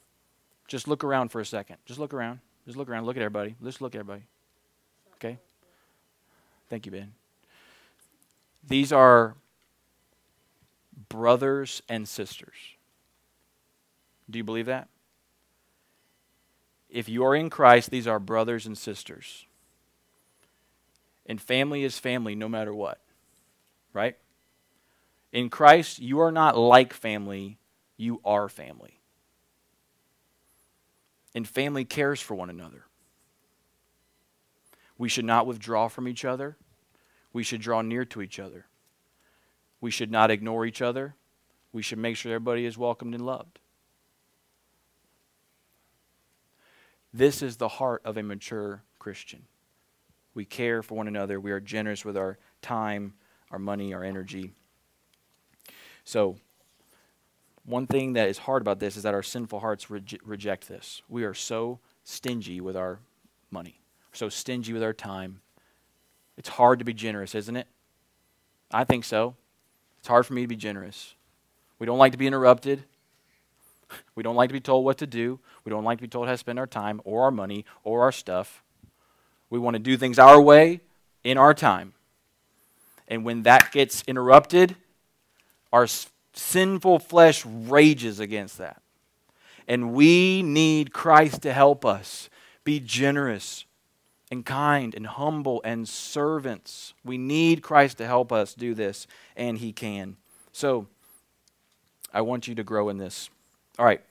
Just 0.67 0.87
look 0.87 1.03
around 1.03 1.29
for 1.29 1.39
a 1.39 1.45
second. 1.45 1.77
Just 1.85 1.99
look 1.99 2.13
around. 2.13 2.39
Just 2.67 2.77
look 2.77 2.89
around. 2.89 3.05
Look 3.05 3.15
at 3.15 3.23
everybody. 3.23 3.55
Just 3.63 3.81
look 3.81 3.95
at 3.95 3.99
everybody. 3.99 4.25
Okay? 5.15 5.39
Thank 6.69 6.85
you, 6.85 6.91
Ben. 6.91 7.13
These 8.67 8.91
are 8.91 9.35
brothers 11.07 11.81
and 11.87 12.07
sisters. 12.07 12.55
Do 14.29 14.37
you 14.37 14.43
believe 14.43 14.65
that? 14.65 14.89
If 16.89 17.07
you 17.07 17.23
are 17.23 17.35
in 17.35 17.49
Christ, 17.49 17.89
these 17.89 18.05
are 18.05 18.19
brothers 18.19 18.65
and 18.65 18.77
sisters. 18.77 19.45
And 21.25 21.39
family 21.39 21.85
is 21.85 21.99
family 21.99 22.35
no 22.35 22.49
matter 22.49 22.73
what, 22.73 22.99
right? 23.93 24.17
In 25.31 25.49
Christ, 25.49 25.99
you 25.99 26.19
are 26.19 26.31
not 26.31 26.57
like 26.57 26.93
family, 26.93 27.57
you 27.95 28.19
are 28.25 28.49
family. 28.49 28.96
And 31.37 31.47
family 31.47 31.85
cares 31.85 32.19
for 32.19 32.33
one 32.33 32.49
another. 32.49 32.85
We 34.97 35.07
should 35.07 35.23
not 35.23 35.45
withdraw 35.45 35.87
from 35.87 36.07
each 36.07 36.25
other. 36.25 36.57
We 37.31 37.43
should 37.43 37.61
draw 37.61 37.83
near 37.83 38.05
to 38.05 38.23
each 38.23 38.39
other. 38.39 38.65
We 39.79 39.91
should 39.91 40.09
not 40.09 40.31
ignore 40.31 40.65
each 40.65 40.81
other. 40.81 41.13
We 41.71 41.83
should 41.83 41.99
make 41.99 42.17
sure 42.17 42.33
everybody 42.33 42.65
is 42.65 42.75
welcomed 42.75 43.13
and 43.13 43.23
loved. 43.23 43.59
This 47.13 47.43
is 47.43 47.57
the 47.57 47.67
heart 47.67 48.01
of 48.03 48.17
a 48.17 48.23
mature 48.23 48.81
Christian. 48.97 49.43
We 50.33 50.43
care 50.43 50.81
for 50.81 50.95
one 50.95 51.07
another. 51.07 51.39
We 51.39 51.51
are 51.51 51.59
generous 51.59 52.03
with 52.03 52.17
our 52.17 52.39
time, 52.63 53.13
our 53.51 53.59
money, 53.59 53.93
our 53.93 54.03
energy. 54.03 54.53
So, 56.03 56.37
one 57.67 57.85
thing 57.85 58.13
that 58.13 58.29
is 58.29 58.39
hard 58.39 58.61
about 58.63 58.79
this 58.79 58.97
is 58.97 59.03
that 59.03 59.13
our 59.13 59.21
sinful 59.21 59.59
hearts 59.59 59.89
reject 59.89 60.67
this. 60.67 61.01
We 61.07 61.25
are 61.25 61.33
so 61.33 61.79
stingy 62.03 62.61
with 62.61 62.77
our 62.77 62.99
money, 63.51 63.81
so 64.13 64.29
stingy 64.29 64.71
with 64.71 64.81
our 64.81 64.93
time. 64.93 65.41
It's 66.37 66.49
hard 66.49 66.79
to 66.79 66.85
be 66.85 66.93
generous, 66.93 67.35
isn't 67.35 67.55
it? 67.55 67.67
I 68.71 68.85
think 68.85 69.03
so. 69.03 69.35
It's 69.99 70.07
hard 70.07 70.25
for 70.25 70.33
me 70.33 70.43
to 70.43 70.47
be 70.47 70.55
generous. 70.55 71.15
We 71.77 71.85
don't 71.85 71.97
like 71.97 72.13
to 72.13 72.17
be 72.17 72.25
interrupted. 72.25 72.85
We 74.15 74.23
don't 74.23 74.35
like 74.35 74.49
to 74.49 74.53
be 74.53 74.61
told 74.61 74.85
what 74.85 74.97
to 74.99 75.07
do. 75.07 75.39
We 75.65 75.69
don't 75.69 75.83
like 75.83 75.97
to 75.97 76.01
be 76.01 76.07
told 76.07 76.27
how 76.27 76.33
to 76.33 76.37
spend 76.37 76.59
our 76.59 76.67
time 76.67 77.01
or 77.03 77.23
our 77.23 77.31
money 77.31 77.65
or 77.83 78.01
our 78.03 78.11
stuff. 78.11 78.63
We 79.49 79.59
want 79.59 79.75
to 79.75 79.79
do 79.79 79.97
things 79.97 80.17
our 80.19 80.41
way 80.41 80.81
in 81.23 81.37
our 81.37 81.53
time. 81.53 81.93
And 83.07 83.25
when 83.25 83.43
that 83.43 83.71
gets 83.71 84.03
interrupted, 84.07 84.75
our 85.71 85.87
sinful 86.37 86.99
flesh 86.99 87.45
rages 87.45 88.19
against 88.19 88.57
that. 88.57 88.81
And 89.67 89.93
we 89.93 90.41
need 90.41 90.93
Christ 90.93 91.41
to 91.41 91.51
help 91.51 91.85
us 91.85 92.29
be 92.63 92.79
generous 92.79 93.65
and 94.29 94.45
kind 94.45 94.93
and 94.95 95.07
humble 95.07 95.61
and 95.63 95.87
servants. 95.87 96.93
We 97.03 97.17
need 97.17 97.61
Christ 97.61 97.97
to 97.97 98.05
help 98.05 98.31
us 98.31 98.53
do 98.53 98.73
this, 98.73 99.07
and 99.35 99.57
He 99.57 99.71
can. 99.73 100.17
So, 100.51 100.87
I 102.13 102.21
want 102.21 102.47
you 102.47 102.55
to 102.55 102.63
grow 102.63 102.89
in 102.89 102.97
this. 102.97 103.29
All 103.77 103.85
right, 103.85 104.01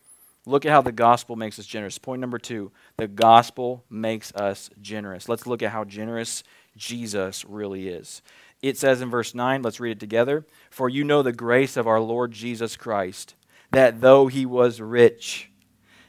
look 0.45 0.65
at 0.65 0.73
how 0.73 0.83
the 0.83 0.93
gospel 0.93 1.37
makes 1.37 1.59
us 1.59 1.67
generous. 1.67 1.99
Point 1.99 2.21
number 2.21 2.39
two 2.39 2.71
the 2.97 3.09
gospel 3.09 3.85
makes 3.91 4.33
us 4.35 4.71
generous. 4.81 5.29
Let's 5.29 5.47
look 5.47 5.63
at 5.63 5.71
how 5.71 5.85
generous 5.85 6.45
Jesus 6.77 7.45
really 7.45 7.89
is. 7.89 8.23
It 8.63 8.79
says 8.79 9.01
in 9.01 9.11
verse 9.11 9.35
9, 9.35 9.63
let's 9.63 9.81
read 9.81 9.93
it 9.93 10.01
together. 10.01 10.47
For 10.71 10.89
you 10.89 11.05
know 11.05 11.23
the 11.23 11.33
grace 11.33 11.77
of 11.77 11.87
our 11.87 12.01
Lord 12.01 12.33
Jesus 12.33 12.77
Christ, 12.77 13.35
that 13.71 14.01
though 14.01 14.27
he 14.27 14.47
was 14.47 14.81
rich, 14.81 15.51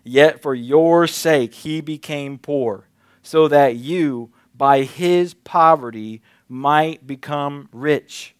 yet 0.04 0.42
for 0.42 0.56
your 0.56 1.08
sake 1.08 1.54
he 1.54 1.82
became 1.82 2.38
poor 2.38 2.88
so 3.22 3.50
that 3.50 3.76
you, 3.76 4.32
by 4.56 4.84
his 4.84 5.34
poverty, 5.34 6.22
might 6.48 7.06
become 7.06 7.68
rich. 7.74 8.34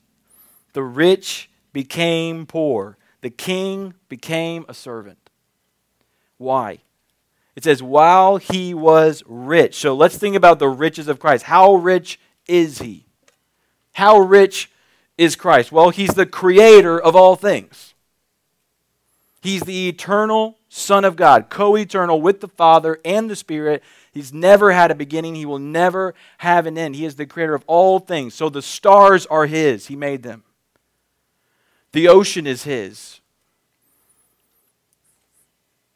The 0.72 0.84
rich 0.84 1.50
became 1.74 2.46
poor. 2.46 2.98
The 3.20 3.30
king 3.30 3.96
became 4.08 4.66
a 4.70 4.74
servant. 4.74 5.30
Why? 6.38 6.80
It 7.58 7.66
says, 7.66 7.84
while 7.84 8.38
he 8.38 8.74
was 8.74 9.24
rich. 9.26 9.76
So 9.76 9.94
let's 9.94 10.18
think 10.18 10.36
about 10.36 10.60
the 10.60 10.70
riches 10.70 11.10
of 11.10 11.20
Christ. 11.20 11.44
How 11.44 11.74
rich 11.74 12.20
is 12.48 12.80
he? 12.80 13.07
How 13.98 14.20
rich 14.20 14.72
is 15.18 15.36
Christ? 15.36 15.72
Well, 15.72 15.90
he's 15.90 16.14
the 16.14 16.26
creator 16.26 17.00
of 17.00 17.16
all 17.16 17.36
things. 17.36 17.94
He's 19.42 19.62
the 19.62 19.90
eternal 19.90 20.58
Son 20.70 21.06
of 21.06 21.16
God, 21.16 21.50
co 21.50 21.78
eternal 21.78 22.22
with 22.22 22.42
the 22.42 22.48
Father 22.48 23.00
and 23.06 23.30
the 23.30 23.36
Spirit, 23.36 23.84
He's 24.18 24.34
never 24.34 24.72
had 24.72 24.90
a 24.90 24.96
beginning. 24.96 25.36
He 25.36 25.46
will 25.46 25.60
never 25.60 26.16
have 26.40 26.66
an 26.66 26.76
end. 26.76 26.96
He 26.96 27.06
is 27.06 27.18
the 27.18 27.28
creator 27.28 27.54
of 27.54 27.64
all 27.68 28.00
things. 28.00 28.34
So 28.34 28.50
the 28.50 28.64
stars 28.64 29.28
are 29.28 29.46
His. 29.46 29.88
He 29.88 29.96
made 29.96 30.24
them. 30.24 30.44
The 31.92 32.08
ocean 32.08 32.48
is 32.48 32.64
His. 32.64 33.20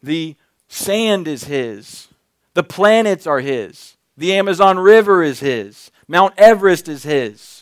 The 0.03 0.35
sand 0.67 1.27
is 1.27 1.45
His. 1.45 2.09
The 2.53 2.61
planets 2.61 3.25
are 3.25 3.39
His. 3.39 3.97
The 4.15 4.35
Amazon 4.35 4.77
River 4.77 5.23
is 5.23 5.39
His. 5.39 5.89
Mount 6.07 6.35
Everest 6.37 6.87
is 6.87 7.01
His. 7.01 7.60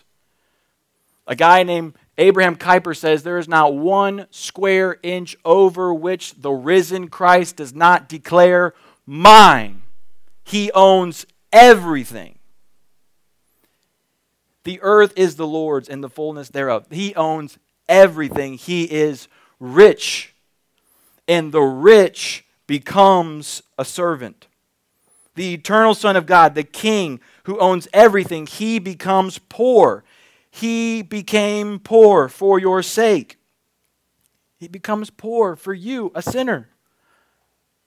A 1.30 1.36
guy 1.36 1.62
named 1.62 1.94
Abraham 2.18 2.56
Kuyper 2.56 2.98
says 2.98 3.22
there 3.22 3.38
is 3.38 3.48
not 3.48 3.76
one 3.76 4.26
square 4.32 4.98
inch 5.04 5.38
over 5.46 5.94
which 5.94 6.34
the 6.34 6.52
risen 6.52 7.08
Christ 7.08 7.58
does 7.58 7.74
not 7.74 8.10
declare, 8.10 8.74
Mine. 9.06 9.84
He 10.44 10.72
owns 10.72 11.28
everything. 11.54 12.40
The 14.64 14.80
earth 14.82 15.14
is 15.16 15.36
the 15.36 15.48
Lord's 15.48 15.88
and 15.88 16.04
the 16.04 16.10
fullness 16.10 16.50
thereof. 16.50 16.88
He 16.90 17.16
owns 17.16 17.58
everything. 17.88 18.56
He 18.56 18.84
is 18.84 19.28
rich. 19.60 20.34
And 21.28 21.52
the 21.52 21.62
rich 21.62 22.46
becomes 22.68 23.62
a 23.78 23.86
servant. 23.86 24.48
The 25.36 25.54
eternal 25.54 25.94
Son 25.94 26.16
of 26.16 26.26
God, 26.26 26.56
the 26.56 26.64
King 26.64 27.20
who 27.44 27.60
owns 27.60 27.88
everything, 27.94 28.46
he 28.46 28.80
becomes 28.80 29.40
poor. 29.50 30.04
He 30.60 31.04
became 31.04 31.80
poor 31.80 32.28
for 32.28 32.60
your 32.60 32.84
sake. 32.84 33.38
He 34.60 34.68
becomes 34.68 35.10
poor 35.10 35.56
for 35.56 35.74
you, 35.74 36.12
a 36.14 36.22
sinner. 36.22 36.68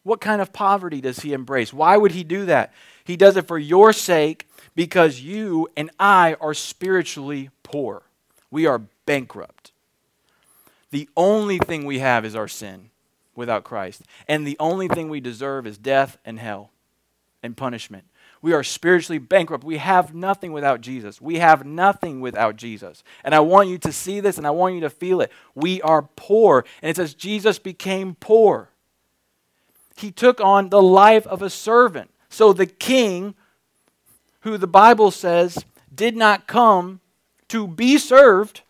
What 0.04 0.22
kind 0.22 0.40
of 0.40 0.54
poverty 0.54 1.02
does 1.02 1.20
he 1.20 1.34
embrace? 1.34 1.72
Why 1.72 1.98
would 1.98 2.12
he 2.12 2.24
do 2.24 2.46
that? 2.46 2.72
He 3.04 3.14
does 3.14 3.36
it 3.36 3.46
for 3.46 3.58
your 3.58 3.92
sake 3.92 4.48
because 4.74 5.20
you 5.20 5.68
and 5.76 5.90
I 6.00 6.34
are 6.40 6.54
spiritually 6.54 7.50
poor. 7.62 8.04
We 8.50 8.64
are 8.64 8.80
bankrupt. 9.04 9.72
The 10.90 11.10
only 11.14 11.58
thing 11.58 11.84
we 11.84 11.98
have 11.98 12.24
is 12.24 12.34
our 12.34 12.48
sin 12.48 12.88
without 13.34 13.64
Christ. 13.64 14.02
And 14.26 14.46
the 14.46 14.56
only 14.58 14.88
thing 14.88 15.10
we 15.10 15.20
deserve 15.20 15.66
is 15.66 15.76
death 15.76 16.16
and 16.24 16.38
hell 16.38 16.70
and 17.42 17.54
punishment. 17.54 18.04
We 18.42 18.52
are 18.52 18.64
spiritually 18.64 19.18
bankrupt. 19.18 19.64
We 19.64 19.78
have 19.78 20.14
nothing 20.14 20.52
without 20.52 20.80
Jesus. 20.80 21.20
We 21.20 21.38
have 21.38 21.64
nothing 21.64 22.20
without 22.20 22.56
Jesus. 22.56 23.04
And 23.24 23.34
I 23.34 23.40
want 23.40 23.68
you 23.68 23.78
to 23.78 23.92
see 23.92 24.20
this 24.20 24.36
and 24.36 24.46
I 24.46 24.50
want 24.50 24.74
you 24.74 24.80
to 24.80 24.90
feel 24.90 25.20
it. 25.20 25.30
We 25.54 25.80
are 25.82 26.02
poor. 26.02 26.64
And 26.82 26.90
it 26.90 26.96
says 26.96 27.14
Jesus 27.14 27.58
became 27.60 28.16
poor 28.16 28.72
he 29.96 30.10
took 30.10 30.40
on 30.40 30.68
the 30.68 30.82
life 30.82 31.26
of 31.26 31.42
a 31.42 31.50
servant. 31.50 32.10
So 32.28 32.52
the 32.52 32.66
king, 32.66 33.34
who 34.40 34.58
the 34.58 34.66
Bible 34.66 35.10
says 35.10 35.64
did 35.94 36.16
not 36.16 36.46
come 36.46 37.00
to 37.48 37.66
be 37.66 37.98
served, 37.98 38.62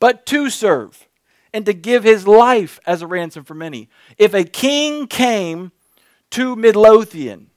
but 0.00 0.26
to 0.26 0.50
serve 0.50 1.06
and 1.52 1.64
to 1.66 1.72
give 1.72 2.04
his 2.04 2.26
life 2.26 2.78
as 2.86 3.00
a 3.00 3.06
ransom 3.06 3.44
for 3.44 3.54
many. 3.54 3.88
If 4.18 4.34
a 4.34 4.44
king 4.44 5.06
came 5.06 5.72
to 6.30 6.56
Midlothian, 6.56 7.50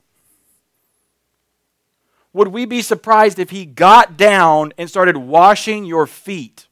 would 2.33 2.49
we 2.49 2.65
be 2.65 2.81
surprised 2.81 3.39
if 3.39 3.49
he 3.49 3.65
got 3.65 4.17
down 4.17 4.73
and 4.77 4.89
started 4.89 5.17
washing 5.17 5.85
your 5.85 6.07
feet? 6.07 6.67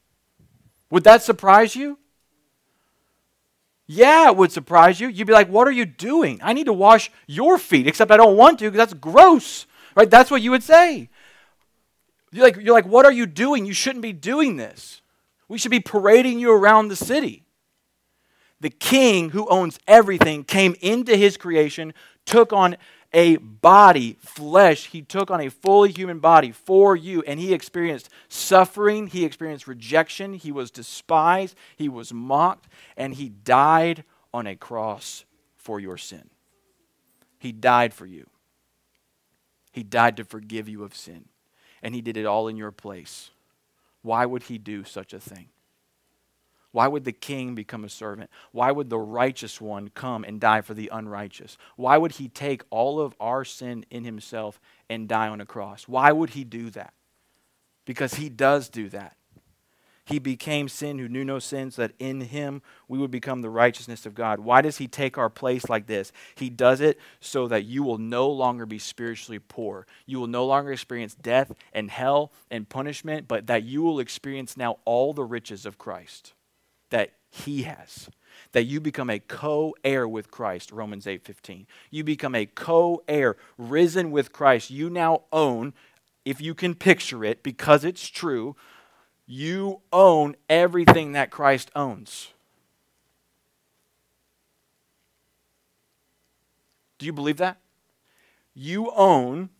Would 0.90 1.04
that 1.04 1.22
surprise 1.22 1.76
you? 1.76 1.98
Yeah, 3.86 4.30
it 4.30 4.36
would 4.36 4.52
surprise 4.52 5.00
you. 5.00 5.08
You'd 5.08 5.26
be 5.26 5.32
like, 5.32 5.48
What 5.48 5.66
are 5.66 5.72
you 5.72 5.84
doing? 5.84 6.38
I 6.42 6.52
need 6.52 6.66
to 6.66 6.72
wash 6.72 7.10
your 7.26 7.58
feet, 7.58 7.86
except 7.86 8.10
I 8.10 8.16
don't 8.16 8.36
want 8.36 8.58
to 8.60 8.66
because 8.66 8.78
that's 8.78 8.94
gross. 8.94 9.66
Right? 9.96 10.08
That's 10.08 10.30
what 10.30 10.42
you 10.42 10.52
would 10.52 10.62
say. 10.62 11.10
You're 12.30 12.44
like, 12.44 12.56
you're 12.56 12.74
like, 12.74 12.86
What 12.86 13.04
are 13.04 13.12
you 13.12 13.26
doing? 13.26 13.66
You 13.66 13.72
shouldn't 13.72 14.02
be 14.02 14.12
doing 14.12 14.56
this. 14.56 15.02
We 15.48 15.58
should 15.58 15.72
be 15.72 15.80
parading 15.80 16.38
you 16.38 16.52
around 16.52 16.88
the 16.88 16.96
city. 16.96 17.44
The 18.60 18.70
king 18.70 19.30
who 19.30 19.48
owns 19.48 19.78
everything 19.88 20.44
came 20.44 20.76
into 20.80 21.16
his 21.16 21.36
creation, 21.36 21.92
took 22.24 22.52
on 22.52 22.76
a 23.12 23.36
body, 23.36 24.16
flesh. 24.20 24.86
He 24.86 25.02
took 25.02 25.30
on 25.30 25.40
a 25.40 25.50
fully 25.50 25.90
human 25.90 26.18
body 26.18 26.52
for 26.52 26.94
you, 26.94 27.22
and 27.26 27.40
he 27.40 27.52
experienced 27.52 28.08
suffering. 28.28 29.08
He 29.08 29.24
experienced 29.24 29.66
rejection. 29.66 30.34
He 30.34 30.52
was 30.52 30.70
despised. 30.70 31.56
He 31.76 31.88
was 31.88 32.12
mocked, 32.12 32.68
and 32.96 33.14
he 33.14 33.28
died 33.28 34.04
on 34.32 34.46
a 34.46 34.56
cross 34.56 35.24
for 35.56 35.80
your 35.80 35.96
sin. 35.96 36.30
He 37.38 37.52
died 37.52 37.92
for 37.92 38.06
you. 38.06 38.26
He 39.72 39.82
died 39.82 40.16
to 40.16 40.24
forgive 40.24 40.68
you 40.68 40.84
of 40.84 40.94
sin, 40.94 41.26
and 41.82 41.94
he 41.94 42.00
did 42.00 42.16
it 42.16 42.26
all 42.26 42.48
in 42.48 42.56
your 42.56 42.72
place. 42.72 43.30
Why 44.02 44.26
would 44.26 44.44
he 44.44 44.58
do 44.58 44.84
such 44.84 45.12
a 45.12 45.20
thing? 45.20 45.48
Why 46.72 46.86
would 46.86 47.04
the 47.04 47.12
king 47.12 47.54
become 47.54 47.84
a 47.84 47.88
servant? 47.88 48.30
Why 48.52 48.70
would 48.70 48.90
the 48.90 48.98
righteous 48.98 49.60
one 49.60 49.88
come 49.88 50.24
and 50.24 50.40
die 50.40 50.60
for 50.60 50.74
the 50.74 50.88
unrighteous? 50.92 51.58
Why 51.76 51.96
would 51.96 52.12
he 52.12 52.28
take 52.28 52.62
all 52.70 53.00
of 53.00 53.14
our 53.18 53.44
sin 53.44 53.84
in 53.90 54.04
himself 54.04 54.60
and 54.88 55.08
die 55.08 55.28
on 55.28 55.40
a 55.40 55.46
cross? 55.46 55.88
Why 55.88 56.12
would 56.12 56.30
he 56.30 56.44
do 56.44 56.70
that? 56.70 56.94
Because 57.86 58.14
he 58.14 58.28
does 58.28 58.68
do 58.68 58.88
that. 58.90 59.16
He 60.04 60.18
became 60.18 60.68
sin 60.68 60.98
who 60.98 61.08
knew 61.08 61.24
no 61.24 61.38
sin, 61.38 61.70
so 61.70 61.82
that 61.82 61.92
in 62.00 62.20
him 62.20 62.62
we 62.88 62.98
would 62.98 63.12
become 63.12 63.42
the 63.42 63.50
righteousness 63.50 64.06
of 64.06 64.14
God. 64.14 64.40
Why 64.40 64.60
does 64.60 64.78
he 64.78 64.88
take 64.88 65.16
our 65.16 65.30
place 65.30 65.68
like 65.68 65.86
this? 65.86 66.10
He 66.34 66.50
does 66.50 66.80
it 66.80 66.98
so 67.20 67.46
that 67.46 67.64
you 67.64 67.84
will 67.84 67.98
no 67.98 68.28
longer 68.28 68.66
be 68.66 68.80
spiritually 68.80 69.38
poor. 69.38 69.86
You 70.06 70.18
will 70.18 70.26
no 70.26 70.46
longer 70.46 70.72
experience 70.72 71.14
death 71.14 71.52
and 71.72 71.90
hell 71.90 72.32
and 72.50 72.68
punishment, 72.68 73.28
but 73.28 73.46
that 73.46 73.62
you 73.62 73.82
will 73.82 74.00
experience 74.00 74.56
now 74.56 74.78
all 74.84 75.12
the 75.12 75.24
riches 75.24 75.64
of 75.64 75.78
Christ 75.78 76.32
that 76.90 77.12
he 77.30 77.62
has 77.62 78.08
that 78.52 78.64
you 78.64 78.80
become 78.80 79.10
a 79.10 79.18
co-heir 79.18 80.08
with 80.08 80.30
Christ 80.30 80.72
Romans 80.72 81.06
8:15 81.06 81.66
you 81.90 82.04
become 82.04 82.34
a 82.34 82.46
co-heir 82.46 83.36
risen 83.56 84.10
with 84.10 84.32
Christ. 84.32 84.70
You 84.70 84.90
now 84.90 85.22
own 85.32 85.74
if 86.24 86.40
you 86.40 86.54
can 86.54 86.74
picture 86.74 87.24
it 87.24 87.42
because 87.42 87.84
it's 87.84 88.08
true 88.08 88.56
you 89.26 89.80
own 89.92 90.34
everything 90.48 91.12
that 91.12 91.30
Christ 91.30 91.70
owns. 91.76 92.32
Do 96.98 97.06
you 97.06 97.12
believe 97.12 97.36
that? 97.36 97.58
You 98.52 98.90
own 98.90 99.50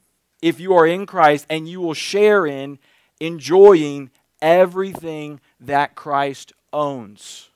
if 0.43 0.59
you 0.59 0.75
are 0.75 0.87
in 0.87 1.07
Christ 1.07 1.47
and 1.49 1.69
you 1.69 1.81
will 1.81 1.95
share 1.95 2.47
in 2.47 2.79
enjoying 3.21 4.11
everything 4.43 5.41
that 5.61 5.95
Christ 5.95 6.53
owns. 6.73 7.51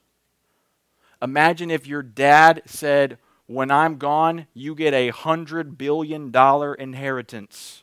Imagine 1.22 1.70
if 1.70 1.86
your 1.86 2.02
dad 2.02 2.62
said, 2.66 3.18
When 3.46 3.70
I'm 3.70 3.96
gone, 3.96 4.46
you 4.54 4.74
get 4.74 4.94
a 4.94 5.10
hundred 5.10 5.78
billion 5.78 6.30
dollar 6.30 6.74
inheritance. 6.74 7.82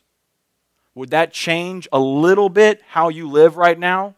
Would 0.94 1.10
that 1.12 1.32
change 1.32 1.88
a 1.91 2.00
little 2.00 2.50
bit 2.50 2.82
how 2.89 3.10
you 3.10 3.30
live 3.30 3.58
right 3.58 3.80
now? 3.80 4.15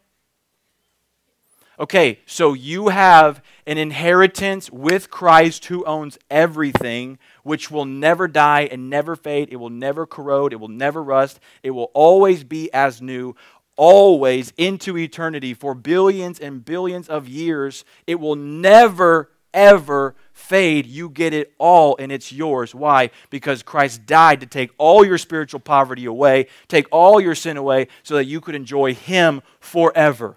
Okay, 1.78 2.20
so 2.24 2.52
you 2.52 2.88
have 2.88 3.42
an 3.66 3.78
inheritance 3.78 4.70
with 4.70 5.10
Christ 5.10 5.64
who 5.64 5.84
owns 5.84 6.18
everything, 6.30 7.18
which 7.42 7.68
will 7.68 7.84
never 7.84 8.28
die 8.28 8.68
and 8.70 8.88
never 8.88 9.16
fade. 9.16 9.48
It 9.50 9.56
will 9.56 9.70
never 9.70 10.06
corrode. 10.06 10.52
It 10.52 10.60
will 10.60 10.68
never 10.68 11.02
rust. 11.02 11.40
It 11.64 11.72
will 11.72 11.90
always 11.92 12.44
be 12.44 12.72
as 12.72 13.02
new 13.02 13.34
always 13.76 14.52
into 14.56 14.96
eternity 14.96 15.54
for 15.54 15.74
billions 15.74 16.38
and 16.38 16.64
billions 16.64 17.08
of 17.08 17.28
years. 17.28 17.84
It 18.06 18.16
will 18.16 18.36
never, 18.36 19.30
ever 19.52 20.14
fade. 20.32 20.86
You 20.86 21.08
get 21.08 21.32
it 21.32 21.52
all 21.58 21.96
and 21.98 22.12
it's 22.12 22.32
yours. 22.32 22.74
Why? 22.74 23.10
Because 23.30 23.62
Christ 23.62 24.06
died 24.06 24.40
to 24.40 24.46
take 24.46 24.70
all 24.78 25.04
your 25.04 25.18
spiritual 25.18 25.60
poverty 25.60 26.04
away, 26.04 26.48
take 26.68 26.86
all 26.90 27.20
your 27.20 27.34
sin 27.34 27.56
away, 27.56 27.88
so 28.02 28.16
that 28.16 28.26
you 28.26 28.40
could 28.40 28.54
enjoy 28.54 28.94
Him 28.94 29.42
forever. 29.60 30.36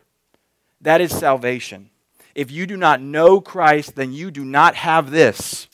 That 0.81 1.01
is 1.01 1.11
salvation. 1.11 1.89
If 2.35 2.51
you 2.51 2.67
do 2.67 2.77
not 2.77 3.01
know 3.01 3.41
Christ, 3.41 3.95
then 3.95 4.13
you 4.13 4.29
do 4.29 4.45
not 4.45 4.75
have 4.75 5.09
this. 5.09 5.67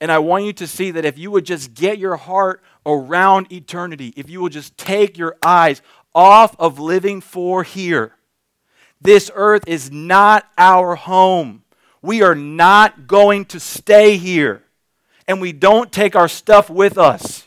And 0.00 0.12
I 0.12 0.18
want 0.18 0.44
you 0.44 0.52
to 0.54 0.66
see 0.66 0.90
that 0.90 1.04
if 1.04 1.16
you 1.16 1.30
would 1.30 1.46
just 1.46 1.72
get 1.72 1.98
your 1.98 2.16
heart 2.16 2.62
around 2.86 3.52
eternity, 3.52 4.14
if 4.16 4.30
you 4.30 4.40
will 4.40 4.48
just 4.48 4.78
take 4.78 5.18
your 5.18 5.36
eyes 5.44 5.82
off 6.14 6.56
of 6.58 6.78
living 6.78 7.20
for 7.20 7.62
here, 7.62 8.14
this 9.00 9.30
earth 9.34 9.64
is 9.66 9.90
not 9.90 10.48
our 10.56 10.94
home. 10.94 11.64
We 12.00 12.22
are 12.22 12.34
not 12.34 13.06
going 13.06 13.44
to 13.46 13.60
stay 13.60 14.16
here. 14.16 14.62
And 15.28 15.40
we 15.40 15.52
don't 15.52 15.90
take 15.90 16.14
our 16.14 16.28
stuff 16.28 16.70
with 16.70 16.96
us. 16.96 17.45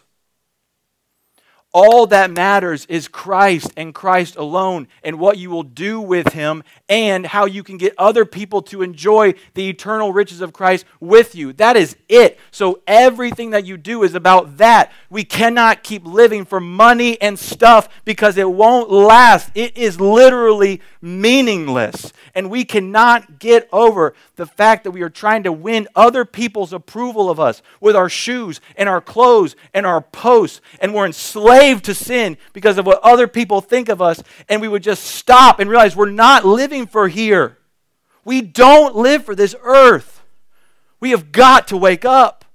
All 1.72 2.08
that 2.08 2.32
matters 2.32 2.88
is 2.88 3.08
Christ 3.08 3.72
and 3.78 3.94
Christ 3.94 4.36
alone 4.36 4.88
and 5.04 5.20
what 5.20 5.38
you 5.38 5.52
will 5.52 5.62
do 5.62 6.02
with 6.02 6.34
him 6.34 6.64
and 6.88 7.28
how 7.28 7.46
you 7.46 7.62
can 7.62 7.78
get 7.78 7.94
other 7.96 8.26
people 8.26 8.64
to 8.64 8.82
enjoy 8.82 9.36
the 9.54 9.70
eternal 9.70 10.12
riches 10.12 10.42
of 10.42 10.52
Christ 10.52 10.86
with 11.00 11.36
you. 11.36 11.54
That 11.54 11.78
is 11.78 11.96
it. 12.08 12.40
So 12.50 12.82
everything 12.88 13.52
that 13.52 13.68
you 13.68 13.78
do 13.78 14.02
is 14.02 14.16
about 14.16 14.58
that. 14.58 14.92
We 15.12 15.24
cannot 15.24 15.84
keep 15.84 16.04
living 16.06 16.44
for 16.44 16.60
money 16.60 17.22
and 17.22 17.38
stuff 17.38 17.88
because 18.04 18.38
it 18.38 18.50
won't 18.50 18.90
last. 18.90 19.52
It 19.54 19.78
is 19.78 20.02
literally 20.02 20.82
meaningless. 21.02 22.12
And 22.36 22.50
we 22.50 22.66
cannot 22.66 23.40
get 23.40 23.68
over 23.72 24.14
the 24.36 24.46
fact 24.46 24.84
that 24.84 24.92
we 24.92 25.02
are 25.02 25.10
trying 25.10 25.44
to 25.44 25.52
win 25.52 25.88
other 25.96 26.26
people's 26.26 26.74
approval 26.74 27.30
of 27.30 27.40
us 27.40 27.62
with 27.80 27.96
our 27.96 28.10
shoes 28.10 28.62
and 28.76 28.90
our 28.90 29.02
clothes 29.02 29.56
and 29.74 29.86
our 29.86 30.02
posts 30.02 30.62
and 30.80 30.94
we're 30.94 31.06
enslaved 31.06 31.86
to 31.86 31.94
sin 31.94 32.38
because 32.54 32.78
of 32.78 32.86
what 32.86 33.00
other 33.04 33.28
people 33.28 33.62
think 33.62 33.90
of 33.90 34.02
us, 34.02 34.22
and 34.48 34.62
we 34.62 34.68
would 34.68 34.84
just 34.84 35.04
stop 35.04 35.60
and 35.60 35.70
realize 35.70 35.96
we're 35.96 36.10
not 36.10 36.46
living 36.46 36.86
for 36.88 37.08
here. 37.08 37.58
We 38.26 38.42
don't 38.42 38.96
live 38.96 39.26
for 39.26 39.36
this 39.36 39.56
earth. 39.64 40.22
We 41.00 41.12
have 41.12 41.32
got 41.32 41.68
to 41.70 41.78
wake 41.78 42.06
up. 42.06 42.46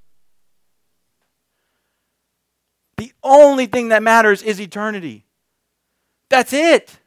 The 2.96 3.12
only 3.22 3.66
thing 3.66 3.88
that 3.88 4.02
matters 4.02 4.42
is 4.42 4.60
eternity. 4.60 5.24
That's 6.28 6.52
it. 6.52 6.98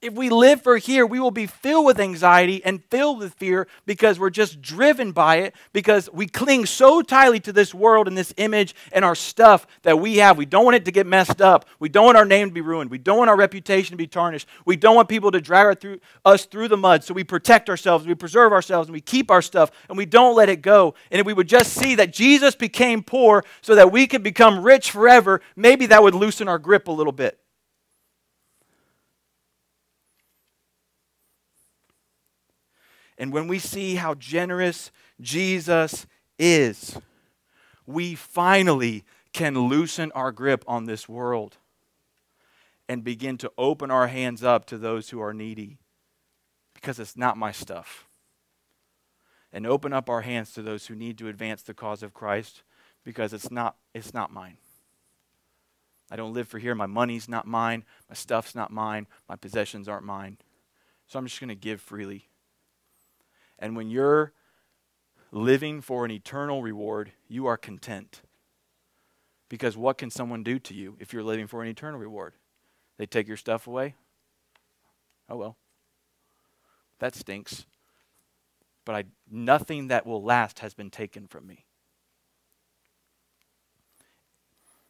If 0.00 0.14
we 0.14 0.30
live 0.30 0.62
for 0.62 0.76
here, 0.76 1.04
we 1.04 1.18
will 1.18 1.32
be 1.32 1.46
filled 1.46 1.84
with 1.84 1.98
anxiety 1.98 2.64
and 2.64 2.84
filled 2.84 3.18
with 3.18 3.34
fear 3.34 3.66
because 3.84 4.16
we're 4.16 4.30
just 4.30 4.62
driven 4.62 5.10
by 5.10 5.38
it, 5.38 5.56
because 5.72 6.08
we 6.12 6.28
cling 6.28 6.66
so 6.66 7.02
tightly 7.02 7.40
to 7.40 7.52
this 7.52 7.74
world 7.74 8.06
and 8.06 8.16
this 8.16 8.32
image 8.36 8.76
and 8.92 9.04
our 9.04 9.16
stuff 9.16 9.66
that 9.82 9.98
we 9.98 10.18
have. 10.18 10.38
We 10.38 10.46
don't 10.46 10.64
want 10.64 10.76
it 10.76 10.84
to 10.84 10.92
get 10.92 11.08
messed 11.08 11.42
up. 11.42 11.64
We 11.80 11.88
don't 11.88 12.04
want 12.04 12.16
our 12.16 12.24
name 12.24 12.46
to 12.46 12.54
be 12.54 12.60
ruined. 12.60 12.92
We 12.92 12.98
don't 12.98 13.18
want 13.18 13.28
our 13.28 13.36
reputation 13.36 13.90
to 13.90 13.96
be 13.96 14.06
tarnished. 14.06 14.46
We 14.64 14.76
don't 14.76 14.94
want 14.94 15.08
people 15.08 15.32
to 15.32 15.40
drag 15.40 15.80
through, 15.80 15.98
us 16.24 16.44
through 16.44 16.68
the 16.68 16.76
mud. 16.76 17.02
So 17.02 17.12
we 17.12 17.24
protect 17.24 17.68
ourselves, 17.68 18.06
we 18.06 18.14
preserve 18.14 18.52
ourselves, 18.52 18.88
and 18.88 18.94
we 18.94 19.00
keep 19.00 19.32
our 19.32 19.42
stuff, 19.42 19.72
and 19.88 19.98
we 19.98 20.06
don't 20.06 20.36
let 20.36 20.48
it 20.48 20.62
go. 20.62 20.94
And 21.10 21.18
if 21.18 21.26
we 21.26 21.32
would 21.32 21.48
just 21.48 21.72
see 21.72 21.96
that 21.96 22.12
Jesus 22.12 22.54
became 22.54 23.02
poor 23.02 23.44
so 23.62 23.74
that 23.74 23.90
we 23.90 24.06
could 24.06 24.22
become 24.22 24.62
rich 24.62 24.92
forever, 24.92 25.40
maybe 25.56 25.86
that 25.86 26.04
would 26.04 26.14
loosen 26.14 26.46
our 26.46 26.60
grip 26.60 26.86
a 26.86 26.92
little 26.92 27.12
bit. 27.12 27.40
And 33.18 33.32
when 33.32 33.48
we 33.48 33.58
see 33.58 33.96
how 33.96 34.14
generous 34.14 34.92
Jesus 35.20 36.06
is, 36.38 36.96
we 37.84 38.14
finally 38.14 39.04
can 39.32 39.58
loosen 39.68 40.12
our 40.12 40.30
grip 40.30 40.64
on 40.68 40.84
this 40.84 41.08
world 41.08 41.56
and 42.88 43.04
begin 43.04 43.36
to 43.38 43.52
open 43.58 43.90
our 43.90 44.06
hands 44.06 44.42
up 44.42 44.64
to 44.66 44.78
those 44.78 45.10
who 45.10 45.20
are 45.20 45.34
needy 45.34 45.78
because 46.74 46.98
it's 46.98 47.16
not 47.16 47.36
my 47.36 47.52
stuff. 47.52 48.06
And 49.52 49.66
open 49.66 49.92
up 49.92 50.08
our 50.08 50.20
hands 50.20 50.52
to 50.52 50.62
those 50.62 50.86
who 50.86 50.94
need 50.94 51.18
to 51.18 51.28
advance 51.28 51.62
the 51.62 51.74
cause 51.74 52.02
of 52.02 52.14
Christ 52.14 52.62
because 53.04 53.32
it's 53.32 53.50
not, 53.50 53.76
it's 53.94 54.14
not 54.14 54.32
mine. 54.32 54.58
I 56.10 56.16
don't 56.16 56.34
live 56.34 56.48
for 56.48 56.58
here. 56.58 56.74
My 56.74 56.86
money's 56.86 57.28
not 57.28 57.46
mine. 57.46 57.84
My 58.08 58.14
stuff's 58.14 58.54
not 58.54 58.70
mine. 58.70 59.06
My 59.28 59.36
possessions 59.36 59.88
aren't 59.88 60.04
mine. 60.04 60.38
So 61.06 61.18
I'm 61.18 61.26
just 61.26 61.40
going 61.40 61.48
to 61.48 61.54
give 61.54 61.80
freely. 61.80 62.28
And 63.58 63.76
when 63.76 63.90
you're 63.90 64.32
living 65.30 65.80
for 65.80 66.04
an 66.04 66.10
eternal 66.10 66.62
reward, 66.62 67.12
you 67.28 67.46
are 67.46 67.56
content. 67.56 68.22
Because 69.48 69.76
what 69.76 69.98
can 69.98 70.10
someone 70.10 70.42
do 70.42 70.58
to 70.58 70.74
you 70.74 70.96
if 71.00 71.12
you're 71.12 71.22
living 71.22 71.46
for 71.46 71.62
an 71.62 71.68
eternal 71.68 71.98
reward? 71.98 72.34
They 72.98 73.06
take 73.06 73.26
your 73.26 73.36
stuff 73.36 73.66
away? 73.66 73.94
Oh 75.28 75.36
well. 75.36 75.56
That 76.98 77.14
stinks. 77.14 77.66
But 78.84 78.94
I, 78.94 79.04
nothing 79.30 79.88
that 79.88 80.06
will 80.06 80.22
last 80.22 80.60
has 80.60 80.74
been 80.74 80.90
taken 80.90 81.26
from 81.26 81.46
me. 81.46 81.64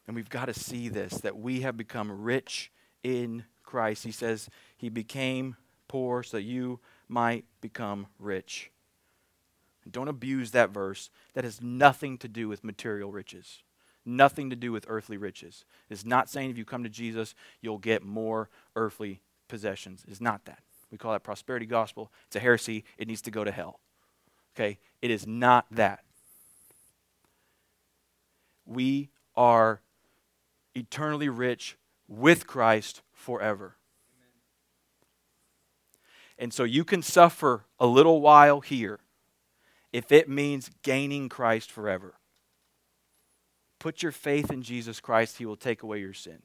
And 0.07 0.15
we've 0.15 0.29
got 0.29 0.45
to 0.45 0.53
see 0.53 0.89
this 0.89 1.15
that 1.21 1.37
we 1.37 1.61
have 1.61 1.77
become 1.77 2.11
rich 2.11 2.71
in 3.03 3.43
Christ. 3.63 4.03
He 4.03 4.11
says 4.11 4.49
he 4.75 4.89
became 4.89 5.55
poor 5.87 6.23
so 6.23 6.37
you 6.37 6.79
might 7.09 7.43
become 7.59 8.07
rich. 8.19 8.71
Don't 9.89 10.07
abuse 10.07 10.51
that 10.51 10.69
verse. 10.69 11.09
That 11.33 11.43
has 11.43 11.61
nothing 11.61 12.17
to 12.19 12.27
do 12.27 12.47
with 12.47 12.63
material 12.63 13.11
riches, 13.11 13.63
nothing 14.05 14.49
to 14.49 14.55
do 14.55 14.71
with 14.71 14.85
earthly 14.87 15.17
riches. 15.17 15.65
It's 15.89 16.05
not 16.05 16.29
saying 16.29 16.51
if 16.51 16.57
you 16.57 16.65
come 16.65 16.83
to 16.83 16.89
Jesus, 16.89 17.33
you'll 17.61 17.79
get 17.79 18.03
more 18.03 18.49
earthly 18.75 19.21
possessions. 19.47 20.03
It's 20.07 20.21
not 20.21 20.45
that. 20.45 20.59
We 20.91 20.97
call 20.97 21.13
that 21.13 21.23
prosperity 21.23 21.65
gospel. 21.65 22.11
It's 22.27 22.35
a 22.35 22.39
heresy. 22.39 22.83
It 22.97 23.07
needs 23.07 23.21
to 23.23 23.31
go 23.31 23.43
to 23.43 23.51
hell. 23.51 23.79
Okay? 24.55 24.79
It 25.01 25.11
is 25.11 25.27
not 25.27 25.65
that. 25.71 26.03
We 28.65 29.09
are 29.35 29.81
eternally 30.75 31.29
rich 31.29 31.77
with 32.07 32.45
Christ 32.47 33.01
forever. 33.11 33.75
And 36.39 36.53
so 36.53 36.63
you 36.63 36.85
can 36.85 37.01
suffer 37.01 37.65
a 37.79 37.85
little 37.85 38.21
while 38.21 38.61
here 38.61 38.99
if 39.91 40.09
it 40.11 40.29
means 40.29 40.71
gaining 40.83 41.27
Christ 41.27 41.69
forever. 41.69 42.15
Put 43.77 44.01
your 44.01 44.13
faith 44.13 44.49
in 44.49 44.61
Jesus 44.61 45.01
Christ, 45.01 45.37
He 45.37 45.45
will 45.45 45.57
take 45.57 45.83
away 45.83 45.99
your 45.99 46.13
sin, 46.13 46.41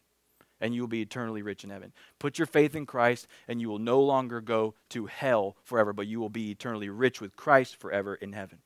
and 0.60 0.74
you 0.74 0.80
will 0.82 0.88
be 0.88 1.02
eternally 1.02 1.42
rich 1.42 1.62
in 1.62 1.70
heaven. 1.70 1.92
Put 2.18 2.38
your 2.38 2.46
faith 2.46 2.74
in 2.74 2.86
Christ, 2.86 3.28
and 3.46 3.60
you 3.60 3.68
will 3.68 3.78
no 3.78 4.00
longer 4.00 4.40
go 4.40 4.74
to 4.90 5.06
hell 5.06 5.56
forever, 5.62 5.92
but 5.92 6.08
you 6.08 6.18
will 6.20 6.28
be 6.28 6.50
eternally 6.50 6.88
rich 6.88 7.20
with 7.20 7.36
Christ 7.36 7.76
forever 7.76 8.16
in 8.16 8.32
heaven. 8.32 8.58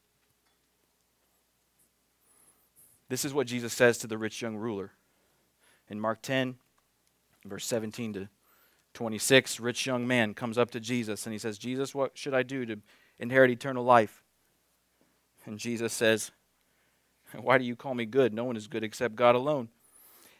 This 3.08 3.24
is 3.24 3.34
what 3.34 3.46
Jesus 3.46 3.72
says 3.72 3.98
to 3.98 4.06
the 4.06 4.18
rich 4.18 4.40
young 4.40 4.56
ruler. 4.56 4.92
In 5.88 6.00
Mark 6.00 6.20
10, 6.22 6.56
verse 7.46 7.66
17 7.66 8.12
to 8.14 8.28
26, 8.98 9.60
rich 9.60 9.86
young 9.86 10.08
man 10.08 10.34
comes 10.34 10.58
up 10.58 10.72
to 10.72 10.80
Jesus 10.80 11.24
and 11.24 11.32
he 11.32 11.38
says, 11.38 11.56
Jesus, 11.56 11.94
what 11.94 12.18
should 12.18 12.34
I 12.34 12.42
do 12.42 12.66
to 12.66 12.78
inherit 13.20 13.48
eternal 13.48 13.84
life? 13.84 14.24
And 15.46 15.56
Jesus 15.56 15.92
says, 15.92 16.32
Why 17.40 17.58
do 17.58 17.64
you 17.64 17.76
call 17.76 17.94
me 17.94 18.06
good? 18.06 18.34
No 18.34 18.42
one 18.42 18.56
is 18.56 18.66
good 18.66 18.82
except 18.82 19.14
God 19.14 19.36
alone. 19.36 19.68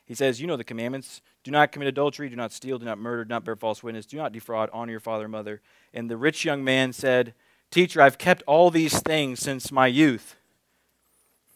He 0.06 0.16
says, 0.16 0.40
You 0.40 0.48
know 0.48 0.56
the 0.56 0.64
commandments. 0.64 1.20
Do 1.44 1.52
not 1.52 1.70
commit 1.70 1.86
adultery, 1.86 2.28
do 2.28 2.34
not 2.34 2.50
steal, 2.50 2.80
do 2.80 2.84
not 2.84 2.98
murder, 2.98 3.24
do 3.24 3.28
not 3.28 3.44
bear 3.44 3.54
false 3.54 3.80
witness, 3.80 4.06
do 4.06 4.16
not 4.16 4.32
defraud, 4.32 4.70
honor 4.72 4.90
your 4.90 4.98
father 4.98 5.26
and 5.26 5.30
mother. 5.30 5.60
And 5.94 6.10
the 6.10 6.16
rich 6.16 6.44
young 6.44 6.64
man 6.64 6.92
said, 6.92 7.34
Teacher, 7.70 8.02
I've 8.02 8.18
kept 8.18 8.42
all 8.48 8.72
these 8.72 8.98
things 9.02 9.38
since 9.38 9.70
my 9.70 9.86
youth. 9.86 10.34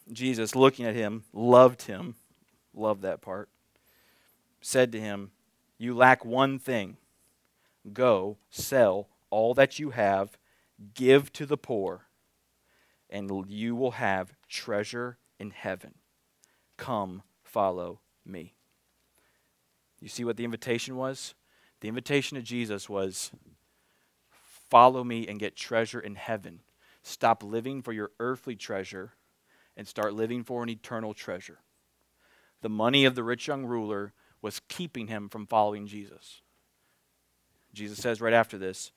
Jesus, 0.09 0.55
looking 0.55 0.85
at 0.85 0.95
him, 0.95 1.25
loved 1.33 1.81
him, 1.81 2.15
loved 2.73 3.01
that 3.01 3.19
part, 3.19 3.49
said 4.61 4.93
to 4.93 5.01
him, 5.01 5.31
You 5.83 5.93
lack 5.93 6.23
one 6.23 6.59
thing. 6.59 6.95
Go, 7.91 8.37
sell 8.49 9.09
all 9.29 9.53
that 9.55 9.79
you 9.79 9.89
have, 9.89 10.37
give 10.93 11.33
to 11.33 11.45
the 11.45 11.57
poor, 11.57 12.05
and 13.09 13.29
you 13.49 13.75
will 13.75 13.91
have 13.91 14.31
treasure 14.47 15.17
in 15.37 15.49
heaven. 15.51 15.95
Come, 16.77 17.21
follow 17.43 17.99
me. 18.25 18.53
You 19.99 20.07
see 20.07 20.23
what 20.23 20.37
the 20.37 20.45
invitation 20.45 20.95
was? 20.95 21.35
The 21.81 21.89
invitation 21.89 22.37
to 22.37 22.41
Jesus 22.41 22.87
was 22.87 23.31
follow 24.69 25.03
me 25.03 25.27
and 25.27 25.37
get 25.37 25.57
treasure 25.57 25.99
in 25.99 26.15
heaven. 26.15 26.61
Stop 27.01 27.43
living 27.43 27.81
for 27.81 27.91
your 27.91 28.11
earthly 28.21 28.55
treasure 28.55 29.15
and 29.75 29.85
start 29.85 30.13
living 30.13 30.45
for 30.45 30.63
an 30.63 30.69
eternal 30.69 31.13
treasure. 31.13 31.59
The 32.61 32.69
money 32.69 33.03
of 33.03 33.15
the 33.15 33.23
rich 33.23 33.49
young 33.49 33.65
ruler 33.65 34.13
was 34.43 34.61
keeping 34.67 35.07
him 35.07 35.27
from 35.27 35.47
following 35.47 35.87
Jesus. 35.87 36.41
Jesus 37.73 37.97
says 37.97 38.21
right 38.21 38.33
after 38.33 38.59
this, 38.59 38.91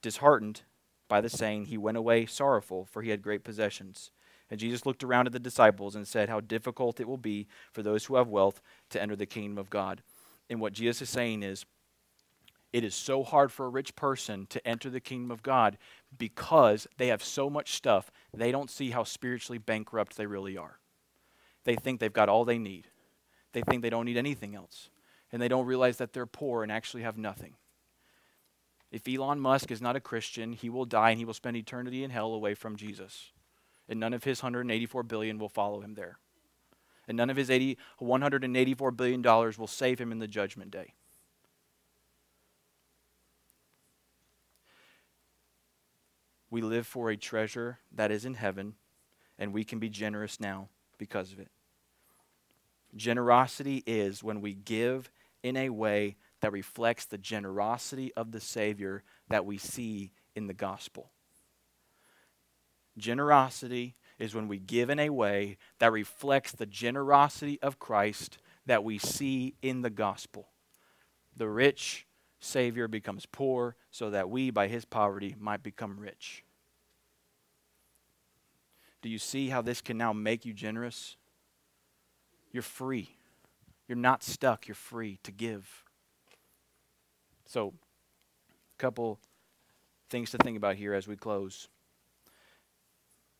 disheartened 0.00 0.62
by 1.08 1.20
the 1.20 1.28
saying, 1.28 1.66
he 1.66 1.76
went 1.76 1.98
away 1.98 2.24
sorrowful, 2.24 2.86
for 2.86 3.02
he 3.02 3.10
had 3.10 3.20
great 3.20 3.44
possessions. 3.44 4.10
And 4.48 4.58
Jesus 4.60 4.86
looked 4.86 5.04
around 5.04 5.26
at 5.26 5.32
the 5.32 5.38
disciples 5.38 5.94
and 5.94 6.06
said, 6.06 6.28
How 6.28 6.40
difficult 6.40 7.00
it 7.00 7.08
will 7.08 7.18
be 7.18 7.46
for 7.72 7.82
those 7.82 8.04
who 8.04 8.16
have 8.16 8.28
wealth 8.28 8.60
to 8.90 9.00
enter 9.00 9.16
the 9.16 9.26
kingdom 9.26 9.58
of 9.58 9.70
God. 9.70 10.02
And 10.48 10.60
what 10.60 10.74
Jesus 10.74 11.02
is 11.02 11.10
saying 11.10 11.42
is, 11.42 11.64
it 12.72 12.84
is 12.84 12.94
so 12.94 13.22
hard 13.22 13.52
for 13.52 13.66
a 13.66 13.70
rich 13.70 13.94
person 13.96 14.46
to 14.46 14.66
enter 14.66 14.88
the 14.88 15.00
kingdom 15.00 15.30
of 15.30 15.42
God 15.42 15.76
because 16.16 16.86
they 16.96 17.08
have 17.08 17.22
so 17.22 17.50
much 17.50 17.74
stuff, 17.74 18.10
they 18.32 18.50
don't 18.50 18.70
see 18.70 18.90
how 18.90 19.04
spiritually 19.04 19.58
bankrupt 19.58 20.16
they 20.16 20.26
really 20.26 20.56
are. 20.56 20.78
They 21.64 21.76
think 21.76 22.00
they've 22.00 22.12
got 22.12 22.28
all 22.28 22.44
they 22.44 22.58
need, 22.58 22.88
they 23.52 23.62
think 23.62 23.82
they 23.82 23.90
don't 23.90 24.06
need 24.06 24.16
anything 24.16 24.54
else, 24.54 24.90
and 25.32 25.40
they 25.40 25.48
don't 25.48 25.66
realize 25.66 25.96
that 25.96 26.12
they're 26.12 26.26
poor 26.26 26.62
and 26.62 26.70
actually 26.70 27.02
have 27.02 27.16
nothing. 27.16 27.54
If 28.90 29.08
Elon 29.08 29.40
Musk 29.40 29.70
is 29.70 29.80
not 29.80 29.96
a 29.96 30.00
Christian, 30.00 30.52
he 30.52 30.68
will 30.68 30.84
die 30.84 31.10
and 31.10 31.18
he 31.18 31.24
will 31.24 31.32
spend 31.32 31.56
eternity 31.56 32.04
in 32.04 32.10
hell 32.10 32.34
away 32.34 32.54
from 32.54 32.76
Jesus. 32.76 33.32
And 33.88 33.98
none 33.98 34.12
of 34.12 34.24
his 34.24 34.42
184 34.42 35.02
billion 35.04 35.38
will 35.38 35.48
follow 35.48 35.80
him 35.80 35.94
there. 35.94 36.18
And 37.08 37.16
none 37.16 37.30
of 37.30 37.36
his 37.36 37.50
80, 37.50 37.78
184 37.98 38.90
billion 38.92 39.22
dollars 39.22 39.58
will 39.58 39.66
save 39.66 39.98
him 39.98 40.12
in 40.12 40.18
the 40.18 40.28
judgment 40.28 40.70
day. 40.70 40.92
We 46.50 46.60
live 46.60 46.86
for 46.86 47.08
a 47.08 47.16
treasure 47.16 47.78
that 47.90 48.10
is 48.10 48.26
in 48.26 48.34
heaven, 48.34 48.74
and 49.38 49.54
we 49.54 49.64
can 49.64 49.78
be 49.78 49.88
generous 49.88 50.38
now 50.38 50.68
because 50.98 51.32
of 51.32 51.40
it. 51.40 51.48
Generosity 52.94 53.82
is 53.86 54.22
when 54.22 54.42
we 54.42 54.52
give 54.52 55.10
in 55.42 55.56
a 55.56 55.70
way 55.70 56.16
that 56.40 56.52
reflects 56.52 57.04
the 57.04 57.18
generosity 57.18 58.12
of 58.14 58.32
the 58.32 58.40
Savior 58.40 59.02
that 59.28 59.44
we 59.46 59.58
see 59.58 60.12
in 60.34 60.46
the 60.46 60.54
gospel. 60.54 61.10
Generosity 62.98 63.96
is 64.18 64.34
when 64.34 64.48
we 64.48 64.58
give 64.58 64.90
in 64.90 64.98
a 64.98 65.10
way 65.10 65.56
that 65.78 65.92
reflects 65.92 66.52
the 66.52 66.66
generosity 66.66 67.60
of 67.62 67.78
Christ 67.78 68.38
that 68.66 68.84
we 68.84 68.98
see 68.98 69.54
in 69.62 69.82
the 69.82 69.90
gospel. 69.90 70.48
The 71.36 71.48
rich 71.48 72.06
Savior 72.40 72.88
becomes 72.88 73.24
poor 73.26 73.76
so 73.90 74.10
that 74.10 74.28
we, 74.28 74.50
by 74.50 74.68
his 74.68 74.84
poverty, 74.84 75.34
might 75.38 75.62
become 75.62 75.98
rich. 75.98 76.44
Do 79.00 79.08
you 79.08 79.18
see 79.18 79.48
how 79.48 79.62
this 79.62 79.80
can 79.80 79.96
now 79.96 80.12
make 80.12 80.44
you 80.44 80.52
generous? 80.52 81.16
You're 82.52 82.62
free. 82.62 83.16
You're 83.92 83.98
not 83.98 84.22
stuck. 84.22 84.66
You're 84.66 84.74
free 84.74 85.18
to 85.22 85.30
give. 85.30 85.84
So, 87.44 87.74
a 88.48 88.78
couple 88.78 89.18
things 90.08 90.30
to 90.30 90.38
think 90.38 90.56
about 90.56 90.76
here 90.76 90.94
as 90.94 91.06
we 91.06 91.14
close. 91.14 91.68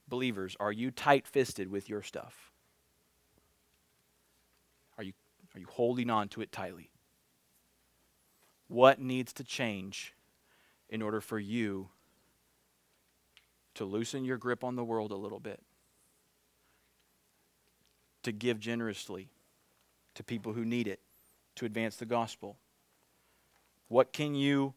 Believers, 0.07 0.55
are 0.61 0.71
you 0.71 0.91
tight 0.91 1.27
fisted 1.27 1.71
with 1.71 1.89
your 1.89 2.03
stuff? 2.03 2.53
Are 4.99 5.05
you, 5.05 5.15
are 5.55 5.61
you 5.61 5.69
holding 5.71 6.11
on 6.11 6.29
to 6.29 6.43
it 6.43 6.53
tightly? 6.53 6.91
What 8.69 9.01
needs 9.01 9.33
to 9.33 9.45
change 9.45 10.13
in 10.91 11.01
order 11.01 11.23
for 11.23 11.39
you 11.39 11.89
to 13.77 13.87
loosen 13.87 14.27
your 14.27 14.37
grip 14.37 14.63
on 14.63 14.77
the 14.77 14.85
world 14.85 15.13
a 15.13 15.17
little 15.17 15.41
bit? 15.41 15.63
To 18.25 18.33
give 18.33 18.61
generously 18.61 19.32
to 20.15 20.25
people 20.25 20.53
who 20.53 20.65
need 20.65 20.87
it, 20.87 21.01
to 21.57 21.65
advance 21.65 21.97
the 21.97 22.07
gospel? 22.07 22.57
What 23.89 24.13
can 24.13 24.35
you 24.35 24.75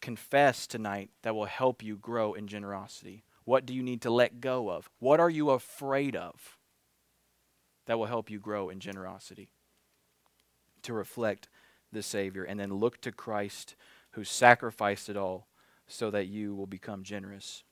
confess 0.00 0.66
tonight 0.66 1.10
that 1.22 1.34
will 1.34 1.46
help 1.46 1.82
you 1.82 1.96
grow 1.96 2.34
in 2.34 2.46
generosity? 2.46 3.24
What 3.44 3.66
do 3.66 3.74
you 3.74 3.82
need 3.82 4.02
to 4.02 4.10
let 4.10 4.40
go 4.40 4.70
of? 4.70 4.88
What 4.98 5.20
are 5.20 5.30
you 5.30 5.50
afraid 5.50 6.16
of 6.16 6.58
that 7.86 7.98
will 7.98 8.06
help 8.06 8.30
you 8.30 8.38
grow 8.38 8.68
in 8.68 8.80
generosity? 8.80 9.50
To 10.82 10.92
reflect 10.92 11.48
the 11.92 12.02
Savior 12.02 12.44
and 12.44 12.58
then 12.58 12.74
look 12.74 13.00
to 13.02 13.12
Christ 13.12 13.74
who 14.12 14.24
sacrificed 14.24 15.08
it 15.08 15.16
all 15.16 15.48
so 15.86 16.10
that 16.10 16.26
you 16.26 16.54
will 16.54 16.66
become 16.66 17.02
generous. 17.02 17.64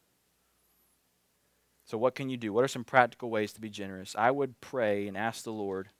So, 1.85 1.96
what 1.96 2.14
can 2.14 2.29
you 2.29 2.37
do? 2.37 2.52
What 2.52 2.64
are 2.64 2.68
some 2.68 2.85
practical 2.85 3.31
ways 3.31 3.52
to 3.52 3.61
be 3.61 3.70
generous? 3.70 4.16
I 4.18 4.31
would 4.31 4.61
pray 4.61 5.07
and 5.07 5.16
ask 5.16 5.44
the 5.44 5.52
Lord 5.52 5.90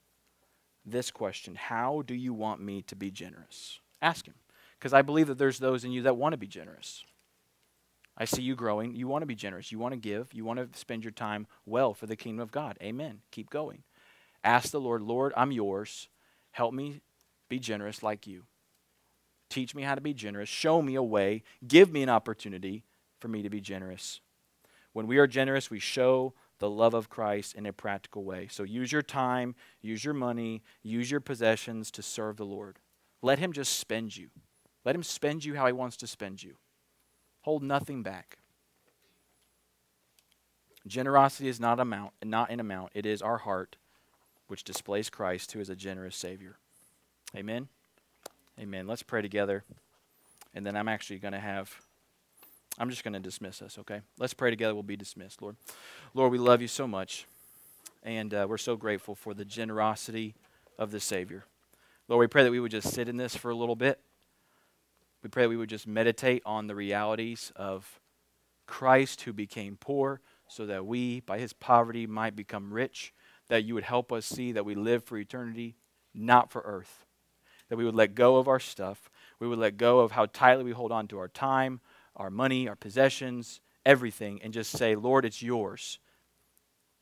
this 0.87 1.11
question 1.11 1.55
How 1.55 2.03
do 2.07 2.15
you 2.15 2.33
want 2.33 2.61
me 2.61 2.83
to 2.83 2.97
be 2.97 3.11
generous? 3.11 3.81
Ask 4.01 4.27
Him. 4.27 4.35
Because 4.79 4.93
I 4.93 5.03
believe 5.03 5.27
that 5.27 5.39
there's 5.39 5.59
those 5.59 5.85
in 5.85 5.93
you 5.93 6.03
that 6.03 6.17
want 6.17 6.33
to 6.33 6.39
be 6.39 6.47
generous. 6.47 7.05
I 8.19 8.25
see 8.25 8.43
you 8.43 8.55
growing. 8.55 8.95
You 8.95 9.09
want 9.09 9.23
to 9.23 9.27
be 9.27 9.35
generous. 9.35 9.71
You 9.71 9.79
want 9.79 9.93
to 9.93 10.01
give. 10.01 10.33
You 10.33 10.45
want 10.45 10.59
to 10.59 10.79
spend 10.79 11.05
your 11.05 11.11
time 11.11 11.47
well 11.67 11.93
for 11.93 12.07
the 12.07 12.17
kingdom 12.17 12.43
of 12.43 12.51
God. 12.51 12.79
Amen. 12.83 13.21
Keep 13.31 13.51
going. 13.51 13.83
Ask 14.43 14.71
the 14.71 14.81
Lord, 14.81 15.03
Lord, 15.03 15.33
I'm 15.37 15.53
yours. 15.53 16.09
Help 16.53 16.73
me 16.73 17.01
be 17.49 17.59
generous 17.59 18.03
like 18.03 18.27
you. 18.27 18.45
Teach 19.51 19.75
me 19.75 19.83
how 19.83 19.95
to 19.95 20.01
be 20.01 20.15
generous. 20.15 20.49
Show 20.49 20.81
me 20.83 20.95
a 20.95 21.03
way. 21.03 21.43
Give 21.67 21.93
me 21.93 22.03
an 22.03 22.09
opportunity 22.09 22.85
for 23.19 23.29
me 23.29 23.43
to 23.43 23.51
be 23.51 23.61
generous. 23.61 24.21
When 24.93 25.07
we 25.07 25.19
are 25.19 25.27
generous, 25.27 25.71
we 25.71 25.79
show 25.79 26.33
the 26.59 26.71
love 26.71 26.95
of 26.95 27.09
Christ 27.09 27.55
in 27.55 27.67
a 27.67 27.73
practical 27.73 28.25
way. 28.25 28.49
So 28.51 28.63
use 28.63 28.93
your 28.93 29.03
time, 29.03 29.55
use 29.81 30.05
your 30.05 30.15
money, 30.15 30.63
use 30.83 31.11
your 31.11 31.21
possessions 31.21 31.91
to 31.93 32.03
serve 32.03 32.37
the 32.37 32.45
Lord. 32.45 32.79
Let 33.23 33.39
Him 33.39 33.53
just 33.53 33.79
spend 33.79 34.17
you. 34.17 34.29
Let 34.85 34.95
Him 34.95 35.03
spend 35.03 35.45
you 35.45 35.57
how 35.57 35.67
He 35.67 35.73
wants 35.73 35.97
to 35.99 36.07
spend 36.07 36.43
you. 36.43 36.57
Hold 37.43 37.63
nothing 37.63 38.03
back. 38.03 38.39
Generosity 40.87 41.49
is 41.49 41.59
not 41.59 41.81
amount, 41.81 42.13
not 42.25 42.51
an 42.51 42.61
amount. 42.61 42.93
It 42.95 43.07
is 43.07 43.21
our 43.21 43.39
heart, 43.39 43.77
which 44.47 44.65
displays 44.65 45.11
Christ, 45.11 45.53
who 45.53 45.61
is 45.61 45.69
a 45.69 45.77
generous 45.77 46.17
Savior. 46.17 46.59
Amen. 47.37 47.69
Amen. 48.59 48.87
Let's 48.87 49.03
pray 49.03 49.21
together, 49.21 49.65
and 50.55 50.65
then 50.65 50.77
I'm 50.77 50.89
actually 50.89 51.19
going 51.19 51.33
to 51.33 51.41
have. 51.41 51.86
I'm 52.79 52.91
just 52.91 53.05
going 53.05 53.15
to 53.15 53.21
dismiss 53.21 53.63
us. 53.63 53.79
Okay. 53.79 54.01
Let's 54.19 54.35
pray 54.35 54.51
together. 54.51 54.75
We'll 54.75 54.83
be 54.83 54.97
dismissed. 54.97 55.41
Lord, 55.41 55.57
Lord, 56.15 56.31
we 56.33 56.39
love 56.39 56.61
you 56.61 56.69
so 56.69 56.87
much, 56.87 57.27
and 58.03 58.35
uh, 58.35 58.47
we're 58.49 58.59
so 58.59 58.77
grateful 58.77 59.15
for 59.15 59.35
the 59.35 59.45
generosity 59.45 60.35
of 60.79 60.91
the 60.91 61.01
Savior. 61.01 61.45
Lord, 62.09 62.21
we 62.21 62.27
pray 62.27 62.45
that 62.45 62.51
we 62.51 62.61
would 62.61 62.71
just 62.71 62.93
sit 62.93 63.09
in 63.09 63.17
this 63.17 63.35
for 63.35 63.51
a 63.51 63.55
little 63.57 63.77
bit. 63.77 64.01
We 65.23 65.31
pray 65.31 65.45
that 65.45 65.49
we 65.49 65.57
would 65.57 65.71
just 65.71 65.87
meditate 65.87 66.43
on 66.45 66.67
the 66.67 66.75
realities 66.75 67.51
of 67.57 67.99
Christ 68.67 69.23
who 69.23 69.33
became 69.33 69.77
poor 69.77 70.21
so 70.49 70.67
that 70.67 70.87
we, 70.87 71.21
by 71.21 71.39
his 71.39 71.53
poverty, 71.53 72.07
might 72.07 72.37
become 72.37 72.73
rich, 72.73 73.13
that 73.49 73.65
you 73.65 73.75
would 73.75 73.85
help 73.85 74.13
us 74.13 74.27
see 74.27 74.53
that 74.53 74.65
we 74.65 74.75
live 74.75 75.03
for 75.03 75.17
eternity, 75.17 75.77
not 76.15 76.53
for 76.53 76.63
earth. 76.65 77.05
That 77.69 77.77
we 77.77 77.85
would 77.85 77.95
let 77.97 78.15
go 78.15 78.37
of 78.37 78.47
our 78.47 78.61
stuff. 78.61 79.11
We 79.41 79.49
would 79.49 79.59
let 79.59 79.77
go 79.77 80.01
of 80.01 80.13
how 80.13 80.27
tightly 80.27 80.65
we 80.65 80.71
hold 80.71 80.93
on 80.93 81.09
to 81.09 81.19
our 81.19 81.29
time, 81.29 81.81
our 82.17 82.31
money, 82.31 82.69
our 82.69 82.77
possessions, 82.77 83.61
everything, 83.85 84.41
and 84.43 84.53
just 84.53 84.73
say, 84.73 84.95
Lord, 84.95 85.25
it's 85.25 85.43
yours. 85.43 85.99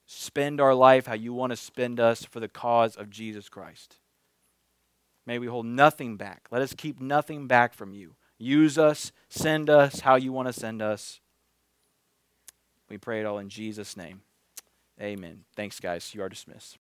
Spend 0.07 0.61
our 0.61 0.75
life 0.75 1.07
how 1.07 1.15
you 1.15 1.33
want 1.33 1.51
to 1.51 1.57
spend 1.57 1.99
us 1.99 2.25
for 2.25 2.41
the 2.41 2.49
cause 2.49 2.97
of 2.97 3.11
Jesus 3.11 3.49
Christ. 3.49 3.97
May 5.27 5.39
we 5.39 5.47
hold 5.47 5.67
nothing 5.67 6.17
back. 6.17 6.47
Let 6.51 6.63
us 6.63 6.75
keep 6.75 7.01
nothing 7.01 7.47
back 7.47 7.73
from 7.73 7.95
you. 7.95 8.17
Use 8.39 8.77
us, 8.77 9.13
send 9.29 9.71
us 9.71 10.01
how 10.01 10.17
you 10.17 10.33
want 10.33 10.49
to 10.49 10.53
send 10.53 10.83
us. 10.83 11.21
We 12.91 12.99
pray 12.99 13.21
it 13.21 13.27
all 13.27 13.39
in 13.39 13.49
Jesus' 13.49 13.97
name. 13.97 14.21
Amen. 15.01 15.45
Thanks, 15.57 15.81
guys. 15.81 16.15
You 16.15 16.23
are 16.23 16.29
dismissed. 16.29 16.79